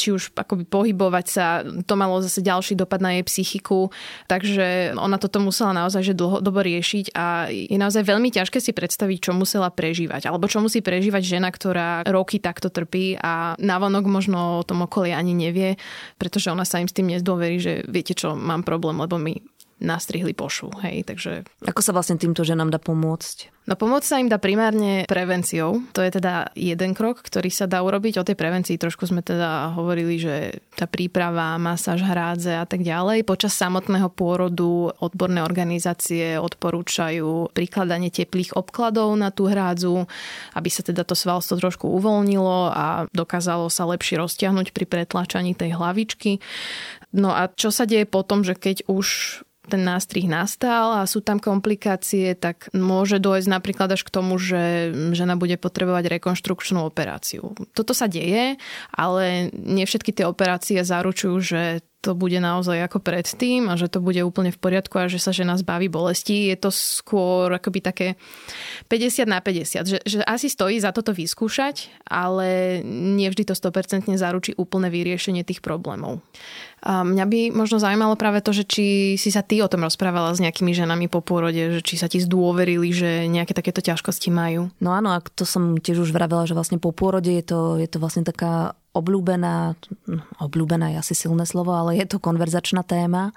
či 0.00 0.08
už 0.08 0.32
akoby 0.32 0.64
pohybovať 0.64 1.26
sa. 1.28 1.60
To 1.84 1.94
malo 2.00 2.24
zase 2.24 2.40
ďalší 2.40 2.72
dopad 2.80 3.04
na 3.04 3.20
jej 3.20 3.24
psychiku. 3.28 3.92
Takže 4.24 4.96
ona 4.96 5.20
toto 5.20 5.44
musela 5.44 5.76
naozaj 5.76 6.00
že 6.00 6.16
dlhodobo 6.16 6.64
riešiť 6.64 7.12
a 7.12 7.52
je 7.52 7.76
naozaj 7.76 8.08
veľmi 8.08 8.32
ťažké 8.32 8.64
si 8.64 8.72
predstaviť, 8.72 9.28
čo 9.28 9.32
musela 9.36 9.68
prežívať. 9.68 10.32
Alebo 10.32 10.48
čo 10.48 10.64
musí 10.64 10.80
prežívať 10.80 11.36
žena, 11.36 11.52
ktorá 11.52 12.08
roky 12.08 12.40
takto 12.40 12.72
trpí 12.72 13.20
a 13.20 13.52
navonok 13.60 14.08
možno 14.08 14.64
o 14.64 14.66
tom 14.66 14.88
okolie 14.88 15.12
ani 15.12 15.36
nevie, 15.36 15.76
pretože 16.16 16.48
ona 16.48 16.64
sa 16.64 16.80
im 16.80 16.88
s 16.88 16.96
tým 16.96 17.12
dôvery, 17.22 17.56
že 17.58 17.72
viete 17.86 18.14
čo, 18.16 18.34
mám 18.34 18.62
problém, 18.66 18.98
lebo 18.98 19.18
mi 19.18 19.38
nastrihli 19.78 20.34
pošu. 20.34 20.74
Hej, 20.82 21.06
takže... 21.06 21.46
Ako 21.62 21.80
sa 21.82 21.94
vlastne 21.94 22.18
týmto 22.18 22.42
ženám 22.42 22.74
dá 22.74 22.82
pomôcť? 22.82 23.58
No 23.68 23.76
pomoc 23.76 24.00
sa 24.00 24.16
im 24.16 24.32
dá 24.32 24.40
primárne 24.40 25.04
prevenciou. 25.04 25.84
To 25.92 26.00
je 26.00 26.08
teda 26.08 26.56
jeden 26.56 26.96
krok, 26.96 27.20
ktorý 27.20 27.52
sa 27.52 27.68
dá 27.68 27.84
urobiť. 27.84 28.16
O 28.16 28.24
tej 28.24 28.32
prevencii 28.32 28.80
trošku 28.80 29.04
sme 29.04 29.20
teda 29.20 29.76
hovorili, 29.76 30.16
že 30.16 30.64
tá 30.72 30.88
príprava, 30.88 31.60
masáž 31.60 32.00
hrádze 32.00 32.56
a 32.56 32.64
tak 32.64 32.80
ďalej. 32.80 33.28
Počas 33.28 33.52
samotného 33.60 34.08
pôrodu 34.08 34.88
odborné 35.04 35.44
organizácie 35.44 36.40
odporúčajú 36.40 37.52
prikladanie 37.52 38.08
teplých 38.08 38.56
obkladov 38.56 39.12
na 39.20 39.28
tú 39.28 39.52
hrádzu, 39.52 40.08
aby 40.56 40.68
sa 40.72 40.80
teda 40.80 41.04
to 41.04 41.12
svalstvo 41.12 41.60
trošku 41.60 41.92
uvoľnilo 41.92 42.72
a 42.72 43.04
dokázalo 43.12 43.68
sa 43.68 43.84
lepšie 43.84 44.16
roztiahnuť 44.16 44.72
pri 44.72 44.88
pretlačaní 44.88 45.52
tej 45.52 45.76
hlavičky. 45.76 46.40
No 47.12 47.32
a 47.32 47.48
čo 47.48 47.72
sa 47.72 47.88
deje 47.88 48.04
potom, 48.04 48.44
že 48.44 48.52
keď 48.52 48.84
už 48.88 49.40
ten 49.68 49.84
nástrih 49.84 50.24
nastal 50.24 50.96
a 50.96 51.04
sú 51.04 51.20
tam 51.20 51.36
komplikácie, 51.36 52.32
tak 52.32 52.72
môže 52.72 53.20
dôjsť 53.20 53.48
napríklad 53.52 53.92
až 53.92 54.02
k 54.02 54.10
tomu, 54.10 54.40
že 54.40 54.90
žena 55.12 55.36
bude 55.36 55.60
potrebovať 55.60 56.08
rekonštrukčnú 56.08 56.80
operáciu. 56.88 57.52
Toto 57.76 57.92
sa 57.92 58.08
deje, 58.08 58.56
ale 58.90 59.52
nie 59.52 59.84
všetky 59.84 60.16
tie 60.16 60.24
operácie 60.24 60.80
zaručujú, 60.80 61.36
že 61.44 61.62
to 61.98 62.14
bude 62.14 62.38
naozaj 62.38 62.78
ako 62.86 63.02
predtým 63.02 63.66
a 63.66 63.74
že 63.74 63.90
to 63.90 63.98
bude 63.98 64.22
úplne 64.22 64.54
v 64.54 64.58
poriadku 64.58 65.02
a 65.02 65.10
že 65.10 65.18
sa 65.18 65.34
žena 65.34 65.58
zbaví 65.58 65.90
bolesti. 65.90 66.46
Je 66.46 66.56
to 66.56 66.70
skôr 66.70 67.50
akoby 67.50 67.82
také 67.82 68.06
50 68.86 69.26
na 69.26 69.42
50, 69.42 69.82
že, 69.82 69.98
že 70.06 70.18
asi 70.22 70.46
stojí 70.46 70.78
za 70.78 70.94
toto 70.94 71.10
vyskúšať, 71.10 71.90
ale 72.06 72.80
nevždy 72.86 73.50
to 73.50 73.54
100% 73.58 74.06
zaručí 74.14 74.54
úplné 74.54 74.94
vyriešenie 74.94 75.42
tých 75.42 75.58
problémov. 75.58 76.22
A 76.86 77.02
mňa 77.02 77.24
by 77.26 77.40
možno 77.50 77.82
zaujímalo 77.82 78.14
práve 78.14 78.38
to, 78.38 78.54
že 78.54 78.62
či 78.62 78.86
si 79.18 79.34
sa 79.34 79.42
ty 79.42 79.58
o 79.58 79.66
tom 79.66 79.82
rozprávala 79.82 80.30
s 80.30 80.38
nejakými 80.38 80.70
ženami 80.70 81.10
po 81.10 81.18
pôrode, 81.18 81.58
že 81.74 81.80
či 81.82 81.98
sa 81.98 82.06
ti 82.06 82.22
zdôverili, 82.22 82.94
že 82.94 83.26
nejaké 83.26 83.50
takéto 83.50 83.82
ťažkosti 83.82 84.30
majú. 84.30 84.70
No 84.78 84.94
áno, 84.94 85.10
a 85.10 85.18
to 85.18 85.42
som 85.42 85.74
tiež 85.74 86.06
už 86.06 86.14
vravela, 86.14 86.46
že 86.46 86.54
vlastne 86.54 86.78
po 86.78 86.94
pôrode 86.94 87.34
je 87.34 87.42
to, 87.42 87.82
je 87.82 87.90
to 87.90 87.98
vlastne 87.98 88.22
taká 88.22 88.78
obľúbená, 88.98 89.78
obľúbená 90.42 90.92
je 90.92 91.00
asi 91.00 91.14
silné 91.14 91.46
slovo, 91.46 91.72
ale 91.72 91.96
je 91.96 92.06
to 92.10 92.18
konverzačná 92.18 92.82
téma. 92.82 93.30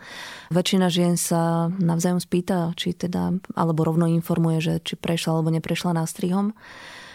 Väčšina 0.50 0.90
žien 0.90 1.16
sa 1.16 1.70
navzájom 1.78 2.20
spýta, 2.20 2.74
či 2.76 2.98
teda, 2.98 3.38
alebo 3.54 3.86
rovno 3.86 4.10
informuje, 4.10 4.58
že 4.60 4.74
či 4.82 4.98
prešla 4.98 5.40
alebo 5.40 5.54
neprešla 5.54 5.94
nástrihom. 5.96 6.58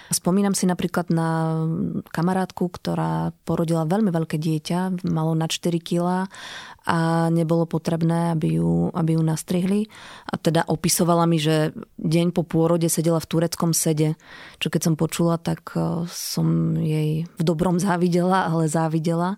Spomínam 0.07 0.55
si 0.55 0.71
napríklad 0.71 1.11
na 1.11 1.63
kamarátku, 2.15 2.71
ktorá 2.71 3.35
porodila 3.43 3.89
veľmi 3.89 4.15
veľké 4.15 4.39
dieťa, 4.39 5.07
malo 5.11 5.35
na 5.35 5.51
4 5.51 5.83
kg 5.83 6.31
a 6.87 7.27
nebolo 7.35 7.67
potrebné, 7.67 8.39
aby 8.39 8.63
ju, 8.63 8.95
aby 8.95 9.19
ju 9.19 9.23
nastrihli. 9.27 9.91
A 10.31 10.39
teda 10.39 10.63
opisovala 10.71 11.27
mi, 11.27 11.43
že 11.43 11.75
deň 11.99 12.31
po 12.31 12.47
pôrode 12.47 12.87
sedela 12.87 13.19
v 13.19 13.27
tureckom 13.27 13.75
sede, 13.75 14.15
čo 14.63 14.71
keď 14.71 14.81
som 14.87 14.95
počula, 14.95 15.43
tak 15.43 15.75
eh, 15.75 16.07
som 16.07 16.79
jej 16.79 17.27
v 17.27 17.43
dobrom 17.43 17.83
závidela, 17.83 18.47
ale 18.47 18.71
závidela. 18.71 19.35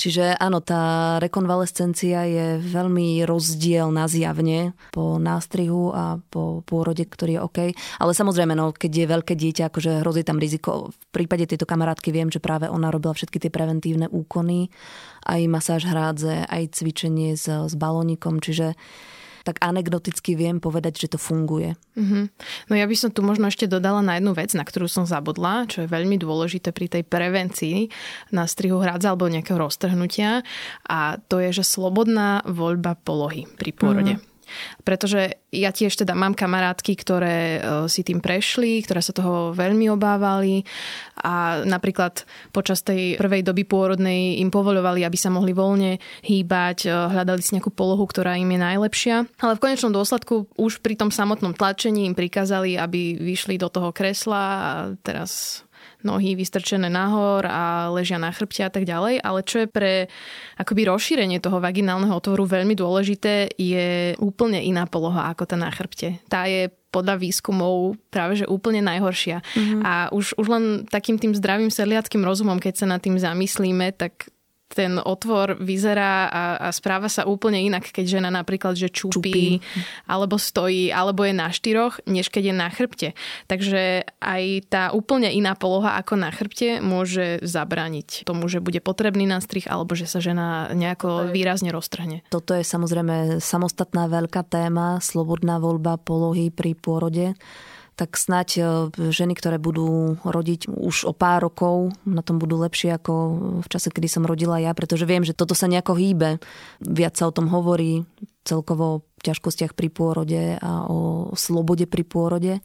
Čiže 0.00 0.40
áno, 0.40 0.64
tá 0.64 1.16
rekonvalescencia 1.20 2.24
je 2.24 2.46
veľmi 2.56 3.20
rozdielna 3.28 4.08
zjavne 4.08 4.72
po 4.96 5.20
nástrihu 5.20 5.92
a 5.92 6.16
po 6.32 6.64
pôrode, 6.64 7.04
ktorý 7.04 7.36
je 7.36 7.44
OK. 7.44 7.58
Ale 8.00 8.16
samozrejme, 8.16 8.56
no, 8.56 8.72
keď 8.72 8.92
je 8.96 9.12
veľké 9.12 9.36
dieťa, 9.36 9.68
akože 9.68 10.00
hrozí 10.00 10.24
tam 10.24 10.40
riziko. 10.40 10.88
V 10.88 11.06
prípade 11.12 11.44
tejto 11.44 11.68
kamarátky 11.68 12.16
viem, 12.16 12.32
že 12.32 12.40
práve 12.40 12.72
ona 12.72 12.88
robila 12.88 13.12
všetky 13.12 13.36
tie 13.36 13.52
preventívne 13.52 14.08
úkony, 14.08 14.72
aj 15.28 15.40
masáž 15.52 15.84
hrádze, 15.84 16.48
aj 16.48 16.80
cvičenie 16.80 17.36
s, 17.36 17.44
s 17.44 17.74
balónikom, 17.76 18.40
čiže 18.40 18.72
tak 19.44 19.60
anekdoticky 19.60 20.36
viem 20.36 20.60
povedať, 20.62 21.06
že 21.06 21.16
to 21.16 21.18
funguje. 21.18 21.74
Mm-hmm. 21.96 22.24
No 22.70 22.72
ja 22.76 22.86
by 22.86 22.96
som 22.96 23.10
tu 23.12 23.20
možno 23.24 23.48
ešte 23.48 23.68
dodala 23.68 24.00
na 24.00 24.16
jednu 24.16 24.32
vec, 24.36 24.52
na 24.56 24.64
ktorú 24.64 24.86
som 24.86 25.04
zabudla, 25.04 25.68
čo 25.68 25.84
je 25.84 25.92
veľmi 25.92 26.16
dôležité 26.20 26.72
pri 26.72 26.86
tej 26.88 27.02
prevencii 27.04 27.90
na 28.32 28.46
strihu 28.46 28.80
hrádza 28.80 29.12
alebo 29.12 29.28
nejakého 29.28 29.58
roztrhnutia 29.58 30.46
a 30.86 31.18
to 31.28 31.42
je, 31.42 31.60
že 31.60 31.64
slobodná 31.66 32.44
voľba 32.46 32.96
polohy 33.00 33.48
pri 33.58 33.70
pôrode. 33.74 34.14
Mm-hmm. 34.16 34.29
Pretože 34.82 35.40
ja 35.50 35.74
tiež 35.74 35.98
teda 35.98 36.14
mám 36.14 36.38
kamarátky, 36.38 36.92
ktoré 36.94 37.38
e, 37.38 37.58
si 37.90 38.06
tým 38.06 38.22
prešli, 38.22 38.82
ktoré 38.86 39.02
sa 39.02 39.10
toho 39.10 39.50
veľmi 39.50 39.90
obávali 39.90 40.62
a 41.20 41.66
napríklad 41.66 42.22
počas 42.54 42.86
tej 42.86 43.18
prvej 43.18 43.42
doby 43.42 43.66
pôrodnej 43.66 44.38
im 44.38 44.48
povoľovali, 44.48 45.02
aby 45.02 45.18
sa 45.18 45.28
mohli 45.28 45.50
voľne 45.50 45.98
hýbať, 46.22 46.78
e, 46.86 46.88
hľadali 46.90 47.42
si 47.42 47.58
nejakú 47.58 47.74
polohu, 47.74 48.06
ktorá 48.06 48.38
im 48.38 48.50
je 48.50 48.60
najlepšia. 48.60 49.16
Ale 49.42 49.56
v 49.58 49.62
konečnom 49.62 49.90
dôsledku 49.90 50.46
už 50.54 50.80
pri 50.80 50.94
tom 50.94 51.10
samotnom 51.10 51.52
tlačení 51.52 52.06
im 52.06 52.14
prikázali, 52.14 52.78
aby 52.78 53.18
vyšli 53.18 53.58
do 53.58 53.66
toho 53.66 53.90
kresla 53.90 54.42
a 54.42 54.70
teraz 55.02 55.62
nohy 56.02 56.34
vystrčené 56.34 56.88
nahor 56.88 57.44
a 57.44 57.90
ležia 57.92 58.16
na 58.16 58.32
chrbte 58.32 58.64
a 58.64 58.72
tak 58.72 58.88
ďalej, 58.88 59.20
ale 59.20 59.40
čo 59.44 59.64
je 59.64 59.68
pre 59.68 59.92
akoby 60.56 60.88
rozšírenie 60.88 61.38
toho 61.40 61.60
vaginálneho 61.60 62.12
otvoru 62.12 62.48
veľmi 62.48 62.72
dôležité, 62.76 63.54
je 63.56 64.14
úplne 64.20 64.60
iná 64.60 64.88
poloha 64.88 65.28
ako 65.32 65.44
tá 65.44 65.56
na 65.56 65.68
chrbte. 65.68 66.20
Tá 66.28 66.48
je 66.48 66.72
podľa 66.90 67.22
výskumov 67.22 67.94
práve 68.10 68.42
že 68.42 68.50
úplne 68.50 68.82
najhoršia. 68.82 69.40
Mm-hmm. 69.40 69.82
A 69.86 70.10
už, 70.10 70.34
už 70.34 70.46
len 70.50 70.64
takým 70.90 71.16
tým 71.22 71.32
zdravým 71.38 71.70
sedliackým 71.70 72.26
rozumom, 72.26 72.58
keď 72.58 72.82
sa 72.82 72.86
nad 72.90 72.98
tým 72.98 73.14
zamyslíme, 73.14 73.94
tak 73.94 74.26
ten 74.70 75.02
otvor 75.02 75.58
vyzerá 75.58 76.30
a, 76.30 76.42
a 76.56 76.68
správa 76.70 77.10
sa 77.10 77.26
úplne 77.26 77.58
inak, 77.58 77.90
keď 77.90 78.20
žena 78.20 78.30
napríklad, 78.30 78.78
že 78.78 78.88
čupí, 78.88 79.18
čupí, 79.18 79.48
alebo 80.06 80.38
stojí, 80.38 80.94
alebo 80.94 81.26
je 81.26 81.34
na 81.34 81.50
štyroch, 81.50 81.98
než 82.06 82.30
keď 82.30 82.42
je 82.50 82.54
na 82.54 82.68
chrbte. 82.70 83.08
Takže 83.50 84.06
aj 84.22 84.42
tá 84.70 84.82
úplne 84.94 85.28
iná 85.34 85.58
poloha 85.58 85.98
ako 85.98 86.14
na 86.14 86.30
chrbte 86.30 86.78
môže 86.78 87.42
zabrániť 87.42 88.22
tomu, 88.24 88.46
že 88.46 88.62
bude 88.62 88.78
potrebný 88.78 89.26
nástrih, 89.26 89.66
alebo 89.66 89.98
že 89.98 90.06
sa 90.06 90.22
žena 90.22 90.70
nejako 90.70 91.34
výrazne 91.34 91.74
roztrhne. 91.74 92.22
Toto 92.30 92.54
je 92.54 92.62
samozrejme 92.62 93.42
samostatná 93.42 94.06
veľká 94.06 94.46
téma, 94.46 95.02
slobodná 95.02 95.58
voľba 95.58 95.98
polohy 95.98 96.54
pri 96.54 96.78
pôrode 96.78 97.34
tak 98.00 98.16
snať 98.16 98.48
e, 98.56 98.60
ženy, 99.12 99.36
ktoré 99.36 99.60
budú 99.60 100.16
rodiť 100.24 100.72
už 100.72 101.04
o 101.04 101.12
pár 101.12 101.44
rokov, 101.44 101.92
na 102.08 102.24
tom 102.24 102.40
budú 102.40 102.56
lepšie 102.56 102.96
ako 102.96 103.12
v 103.60 103.68
čase, 103.68 103.92
kedy 103.92 104.08
som 104.08 104.24
rodila 104.24 104.56
ja, 104.56 104.72
pretože 104.72 105.04
viem, 105.04 105.20
že 105.20 105.36
toto 105.36 105.52
sa 105.52 105.68
nejako 105.68 106.00
hýbe. 106.00 106.40
Viac 106.80 107.20
sa 107.20 107.28
o 107.28 107.36
tom 107.36 107.52
hovorí, 107.52 108.08
celkovo 108.40 108.84
o 108.88 109.02
ťažkostiach 109.20 109.76
pri 109.76 109.92
pôrode 109.92 110.56
a 110.64 110.88
o 110.88 111.28
slobode 111.36 111.84
pri 111.84 112.08
pôrode, 112.08 112.64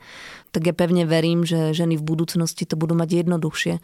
tak 0.56 0.72
ja 0.72 0.72
pevne 0.72 1.04
verím, 1.04 1.44
že 1.44 1.76
ženy 1.76 2.00
v 2.00 2.08
budúcnosti 2.08 2.64
to 2.64 2.80
budú 2.80 2.96
mať 2.96 3.28
jednoduchšie. 3.28 3.84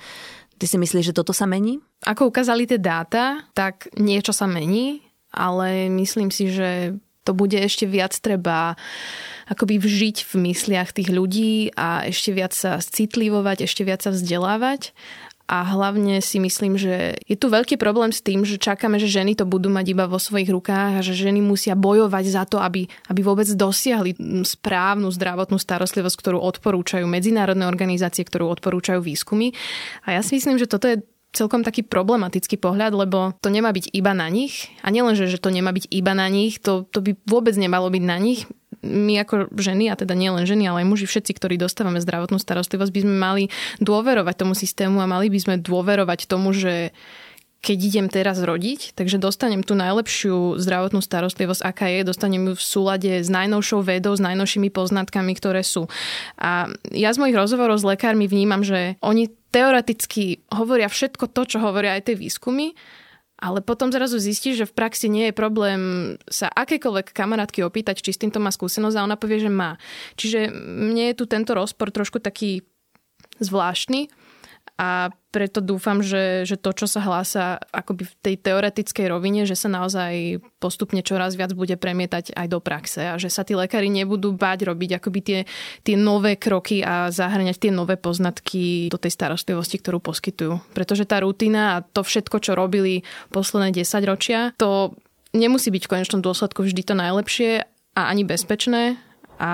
Ty 0.55 0.65
si 0.65 0.77
myslíš, 0.79 1.11
že 1.11 1.17
toto 1.17 1.35
sa 1.35 1.43
mení? 1.43 1.83
Ako 2.07 2.31
ukázali 2.31 2.63
tie 2.63 2.79
dáta, 2.79 3.43
tak 3.51 3.91
niečo 3.99 4.31
sa 4.31 4.47
mení, 4.47 5.03
ale 5.35 5.91
myslím 5.91 6.31
si, 6.31 6.47
že 6.47 6.95
to 7.23 7.31
bude 7.37 7.53
ešte 7.53 7.85
viac 7.85 8.13
treba 8.17 8.75
akoby 9.51 9.77
vžiť 9.77 10.17
v 10.25 10.33
mysliach 10.51 10.95
tých 10.95 11.11
ľudí 11.11 11.75
a 11.75 12.07
ešte 12.07 12.31
viac 12.31 12.55
sa 12.55 12.79
citlivovať, 12.79 13.67
ešte 13.67 13.83
viac 13.83 14.01
sa 14.01 14.15
vzdelávať 14.15 14.95
a 15.51 15.67
hlavne 15.67 16.23
si 16.23 16.39
myslím, 16.39 16.79
že 16.79 17.19
je 17.27 17.35
tu 17.35 17.51
veľký 17.51 17.75
problém 17.75 18.15
s 18.15 18.23
tým, 18.23 18.47
že 18.47 18.55
čakáme, 18.55 18.95
že 19.03 19.11
ženy 19.11 19.35
to 19.35 19.43
budú 19.43 19.67
mať 19.67 19.91
iba 19.91 20.07
vo 20.07 20.15
svojich 20.15 20.47
rukách 20.47 20.91
a 20.95 21.03
že 21.03 21.11
ženy 21.11 21.43
musia 21.43 21.75
bojovať 21.75 22.25
za 22.31 22.43
to, 22.47 22.63
aby, 22.63 22.87
aby 23.11 23.19
vôbec 23.19 23.43
dosiahli 23.51 24.15
správnu 24.47 25.11
zdravotnú 25.11 25.59
starostlivosť, 25.59 26.15
ktorú 26.15 26.39
odporúčajú 26.39 27.03
medzinárodné 27.03 27.67
organizácie, 27.67 28.23
ktorú 28.23 28.47
odporúčajú 28.47 29.03
výskumy. 29.03 29.51
A 30.07 30.15
ja 30.15 30.21
si 30.23 30.39
myslím, 30.39 30.55
že 30.55 30.71
toto 30.71 30.87
je 30.87 31.03
celkom 31.31 31.63
taký 31.63 31.87
problematický 31.87 32.59
pohľad, 32.59 32.91
lebo 32.91 33.33
to 33.39 33.47
nemá 33.47 33.71
byť 33.71 33.91
iba 33.95 34.11
na 34.11 34.27
nich. 34.27 34.67
A 34.83 34.91
nielen, 34.91 35.15
že, 35.15 35.31
to 35.39 35.49
nemá 35.49 35.71
byť 35.71 35.87
iba 35.87 36.11
na 36.11 36.27
nich, 36.27 36.59
to, 36.59 36.83
to 36.91 36.99
by 36.99 37.15
vôbec 37.23 37.55
nemalo 37.55 37.87
byť 37.87 38.03
na 38.03 38.17
nich. 38.19 38.47
My 38.81 39.23
ako 39.23 39.53
ženy, 39.55 39.93
a 39.93 39.95
teda 39.95 40.17
nielen 40.17 40.43
ženy, 40.43 40.67
ale 40.67 40.83
aj 40.83 40.89
muži, 40.89 41.05
všetci, 41.07 41.31
ktorí 41.37 41.55
dostávame 41.55 42.01
zdravotnú 42.03 42.41
starostlivosť, 42.41 42.91
by 42.91 43.01
sme 43.05 43.15
mali 43.15 43.43
dôverovať 43.79 44.35
tomu 44.41 44.53
systému 44.57 44.99
a 44.99 45.07
mali 45.07 45.31
by 45.31 45.39
sme 45.39 45.55
dôverovať 45.61 46.27
tomu, 46.27 46.51
že 46.51 46.91
keď 47.61 47.77
idem 47.77 48.07
teraz 48.09 48.41
rodiť, 48.41 48.97
takže 48.97 49.21
dostanem 49.21 49.61
tú 49.61 49.77
najlepšiu 49.77 50.57
zdravotnú 50.57 50.97
starostlivosť, 50.97 51.61
aká 51.61 51.93
je, 51.93 52.01
dostanem 52.01 52.41
ju 52.51 52.53
v 52.57 52.63
súlade 52.65 53.11
s 53.21 53.29
najnovšou 53.29 53.85
vedou, 53.85 54.17
s 54.17 54.21
najnovšími 54.25 54.73
poznatkami, 54.73 55.37
ktoré 55.37 55.61
sú. 55.61 55.85
A 56.41 56.73
ja 56.89 57.13
z 57.13 57.21
mojich 57.21 57.37
rozhovorov 57.37 57.77
s 57.77 57.85
lekármi 57.85 58.25
vnímam, 58.25 58.65
že 58.65 58.97
oni 59.05 59.29
teoreticky 59.51 60.41
hovoria 60.49 60.87
všetko 60.87 61.29
to, 61.29 61.41
čo 61.45 61.57
hovoria 61.59 61.99
aj 61.99 62.11
tie 62.11 62.15
výskumy, 62.15 62.73
ale 63.41 63.59
potom 63.65 63.89
zrazu 63.89 64.21
zistí, 64.21 64.53
že 64.53 64.69
v 64.69 64.77
praxi 64.77 65.09
nie 65.09 65.29
je 65.29 65.33
problém 65.33 65.81
sa 66.29 66.45
akékoľvek 66.53 67.09
kamarátky 67.09 67.65
opýtať, 67.65 68.05
či 68.05 68.13
s 68.13 68.21
týmto 68.21 68.37
má 68.37 68.53
skúsenosť 68.53 68.95
a 68.95 69.05
ona 69.05 69.17
povie, 69.17 69.41
že 69.41 69.49
má. 69.49 69.81
Čiže 70.13 70.53
mne 70.53 71.09
je 71.11 71.17
tu 71.17 71.25
tento 71.25 71.57
rozpor 71.57 71.89
trošku 71.89 72.21
taký 72.21 72.61
zvláštny 73.41 74.13
a 74.81 75.13
preto 75.29 75.61
dúfam, 75.61 76.01
že, 76.01 76.41
že 76.41 76.57
to, 76.57 76.73
čo 76.73 76.89
sa 76.89 77.05
hlása 77.05 77.61
akoby 77.69 78.09
v 78.09 78.13
tej 78.25 78.35
teoretickej 78.41 79.13
rovine, 79.13 79.45
že 79.45 79.53
sa 79.53 79.69
naozaj 79.69 80.41
postupne 80.57 81.05
čoraz 81.05 81.37
viac 81.37 81.53
bude 81.53 81.77
premietať 81.77 82.33
aj 82.33 82.47
do 82.49 82.57
praxe 82.57 83.05
a 83.05 83.21
že 83.21 83.29
sa 83.29 83.45
tí 83.45 83.53
lekári 83.53 83.93
nebudú 83.93 84.33
báť 84.33 84.65
robiť 84.65 84.97
akoby 84.97 85.19
tie, 85.21 85.39
tie 85.85 85.93
nové 85.93 86.33
kroky 86.33 86.81
a 86.81 87.13
zahrňať 87.13 87.61
tie 87.61 87.71
nové 87.71 87.93
poznatky 87.93 88.89
do 88.89 88.97
tej 88.97 89.13
starostlivosti, 89.13 89.77
ktorú 89.77 90.01
poskytujú. 90.01 90.73
Pretože 90.73 91.05
tá 91.05 91.21
rutina 91.21 91.77
a 91.77 91.85
to 91.85 92.01
všetko, 92.01 92.41
čo 92.41 92.57
robili 92.57 93.05
posledné 93.29 93.85
10 93.85 93.85
ročia, 94.09 94.49
to 94.57 94.97
nemusí 95.37 95.69
byť 95.69 95.83
v 95.85 95.91
konečnom 95.93 96.25
dôsledku 96.25 96.65
vždy 96.65 96.81
to 96.81 96.97
najlepšie 96.97 97.69
a 97.93 98.01
ani 98.09 98.25
bezpečné, 98.25 98.97
a 99.41 99.51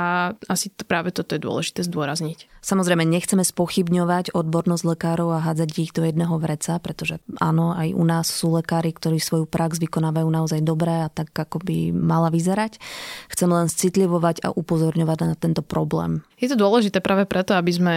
asi 0.52 0.68
to, 0.68 0.84
práve 0.84 1.16
toto 1.16 1.32
je 1.32 1.40
dôležité 1.40 1.80
zdôrazniť. 1.88 2.52
Samozrejme, 2.60 3.08
nechceme 3.08 3.48
spochybňovať 3.48 4.36
odbornosť 4.36 4.84
lekárov 4.84 5.32
a 5.32 5.40
hádzať 5.40 5.70
ich 5.80 5.96
do 5.96 6.04
jedného 6.04 6.36
vreca, 6.36 6.76
pretože 6.84 7.24
áno, 7.40 7.72
aj 7.72 7.96
u 7.96 8.04
nás 8.04 8.28
sú 8.28 8.52
lekári, 8.52 8.92
ktorí 8.92 9.24
svoju 9.24 9.48
prax 9.48 9.80
vykonávajú 9.80 10.28
naozaj 10.28 10.60
dobre 10.68 10.92
a 10.92 11.08
tak, 11.08 11.32
ako 11.32 11.64
by 11.64 11.96
mala 11.96 12.28
vyzerať. 12.28 12.84
Chcem 13.32 13.48
len 13.48 13.72
citlivovať 13.72 14.44
a 14.44 14.52
upozorňovať 14.52 15.18
na 15.24 15.40
tento 15.40 15.64
problém. 15.64 16.28
Je 16.36 16.52
to 16.52 16.60
dôležité 16.60 17.00
práve 17.00 17.24
preto, 17.24 17.56
aby 17.56 17.72
sme 17.72 17.96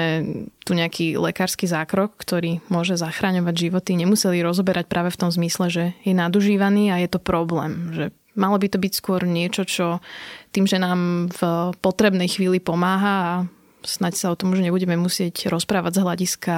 tu 0.62 0.78
nejaký 0.78 1.18
lekársky 1.18 1.66
zákrok, 1.66 2.14
ktorý 2.14 2.62
môže 2.70 2.94
zachraňovať 2.94 3.54
životy, 3.66 3.98
nemuseli 3.98 4.38
rozoberať 4.46 4.86
práve 4.86 5.10
v 5.10 5.18
tom 5.26 5.34
zmysle, 5.34 5.66
že 5.66 5.84
je 6.06 6.14
nadužívaný 6.14 6.94
a 6.94 7.02
je 7.02 7.10
to 7.10 7.18
problém. 7.18 7.90
Že 7.90 8.14
malo 8.34 8.56
by 8.58 8.68
to 8.70 8.78
byť 8.78 8.92
skôr 8.94 9.22
niečo, 9.26 9.66
čo 9.66 9.98
tým, 10.54 10.66
že 10.66 10.78
nám 10.78 11.30
v 11.30 11.40
potrebnej 11.78 12.30
chvíli 12.30 12.58
pomáha 12.62 13.14
a 13.22 13.32
snaď 13.82 14.12
sa 14.16 14.26
o 14.32 14.38
tom 14.38 14.52
už 14.52 14.62
nebudeme 14.62 14.94
musieť 14.96 15.48
rozprávať 15.48 16.00
z 16.00 16.02
hľadiska 16.04 16.56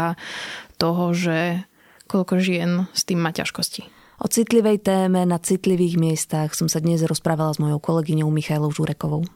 toho, 0.77 1.15
že 1.15 1.63
koľko 2.11 2.35
žien 2.43 2.71
s 2.93 3.03
tým 3.07 3.23
má 3.23 3.33
ťažkosti. 3.33 3.89
O 4.23 4.31
citlivej 4.31 4.87
téme 4.87 5.27
na 5.27 5.39
citlivých 5.43 5.99
miestach 5.99 6.55
som 6.55 6.71
sa 6.71 6.79
dnes 6.79 7.03
rozprávala 7.03 7.57
s 7.57 7.59
mojou 7.59 7.83
kolegyňou 7.83 8.31
Michailou 8.31 8.71
Žurekovou. 8.71 9.27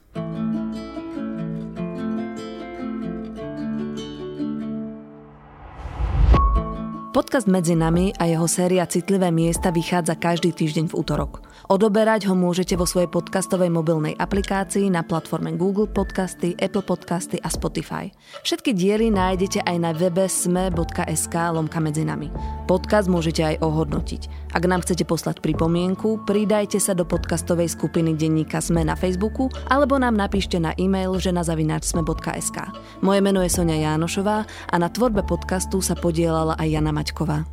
Podcast 7.16 7.48
Medzi 7.48 7.72
nami 7.72 8.12
a 8.20 8.28
jeho 8.28 8.44
séria 8.44 8.84
Citlivé 8.84 9.32
miesta 9.32 9.72
vychádza 9.72 10.20
každý 10.20 10.52
týždeň 10.52 10.92
v 10.92 11.00
útorok. 11.00 11.40
Odoberať 11.64 12.28
ho 12.28 12.36
môžete 12.36 12.76
vo 12.76 12.84
svojej 12.84 13.08
podcastovej 13.08 13.72
mobilnej 13.72 14.12
aplikácii 14.20 14.92
na 14.92 15.00
platforme 15.00 15.56
Google 15.56 15.88
Podcasty, 15.88 16.52
Apple 16.60 16.84
Podcasty 16.84 17.40
a 17.40 17.48
Spotify. 17.48 18.12
Všetky 18.44 18.76
diely 18.76 19.08
nájdete 19.08 19.64
aj 19.64 19.76
na 19.80 19.96
webe 19.96 20.28
sme.sk 20.28 21.34
lomka 21.56 21.80
medzi 21.80 22.04
nami. 22.04 22.28
Podcast 22.68 23.08
môžete 23.08 23.48
aj 23.48 23.64
ohodnotiť. 23.64 24.52
Ak 24.52 24.68
nám 24.68 24.84
chcete 24.84 25.08
poslať 25.08 25.40
pripomienku, 25.40 26.28
pridajte 26.28 26.76
sa 26.76 26.92
do 26.92 27.08
podcastovej 27.08 27.72
skupiny 27.72 28.12
denníka 28.12 28.60
Sme 28.60 28.84
na 28.84 28.92
Facebooku 28.92 29.48
alebo 29.72 29.96
nám 29.96 30.20
napíšte 30.20 30.60
na 30.60 30.76
e-mail 30.76 31.16
ženazavináčsme.sk. 31.16 32.58
Moje 33.00 33.20
meno 33.24 33.40
je 33.40 33.48
Sonia 33.48 33.80
Jánošová 33.80 34.44
a 34.44 34.76
na 34.76 34.92
tvorbe 34.92 35.24
podcastu 35.24 35.80
sa 35.80 35.96
podielala 35.96 36.60
aj 36.60 36.68
Jana 36.68 37.05
Maťková. 37.06 37.46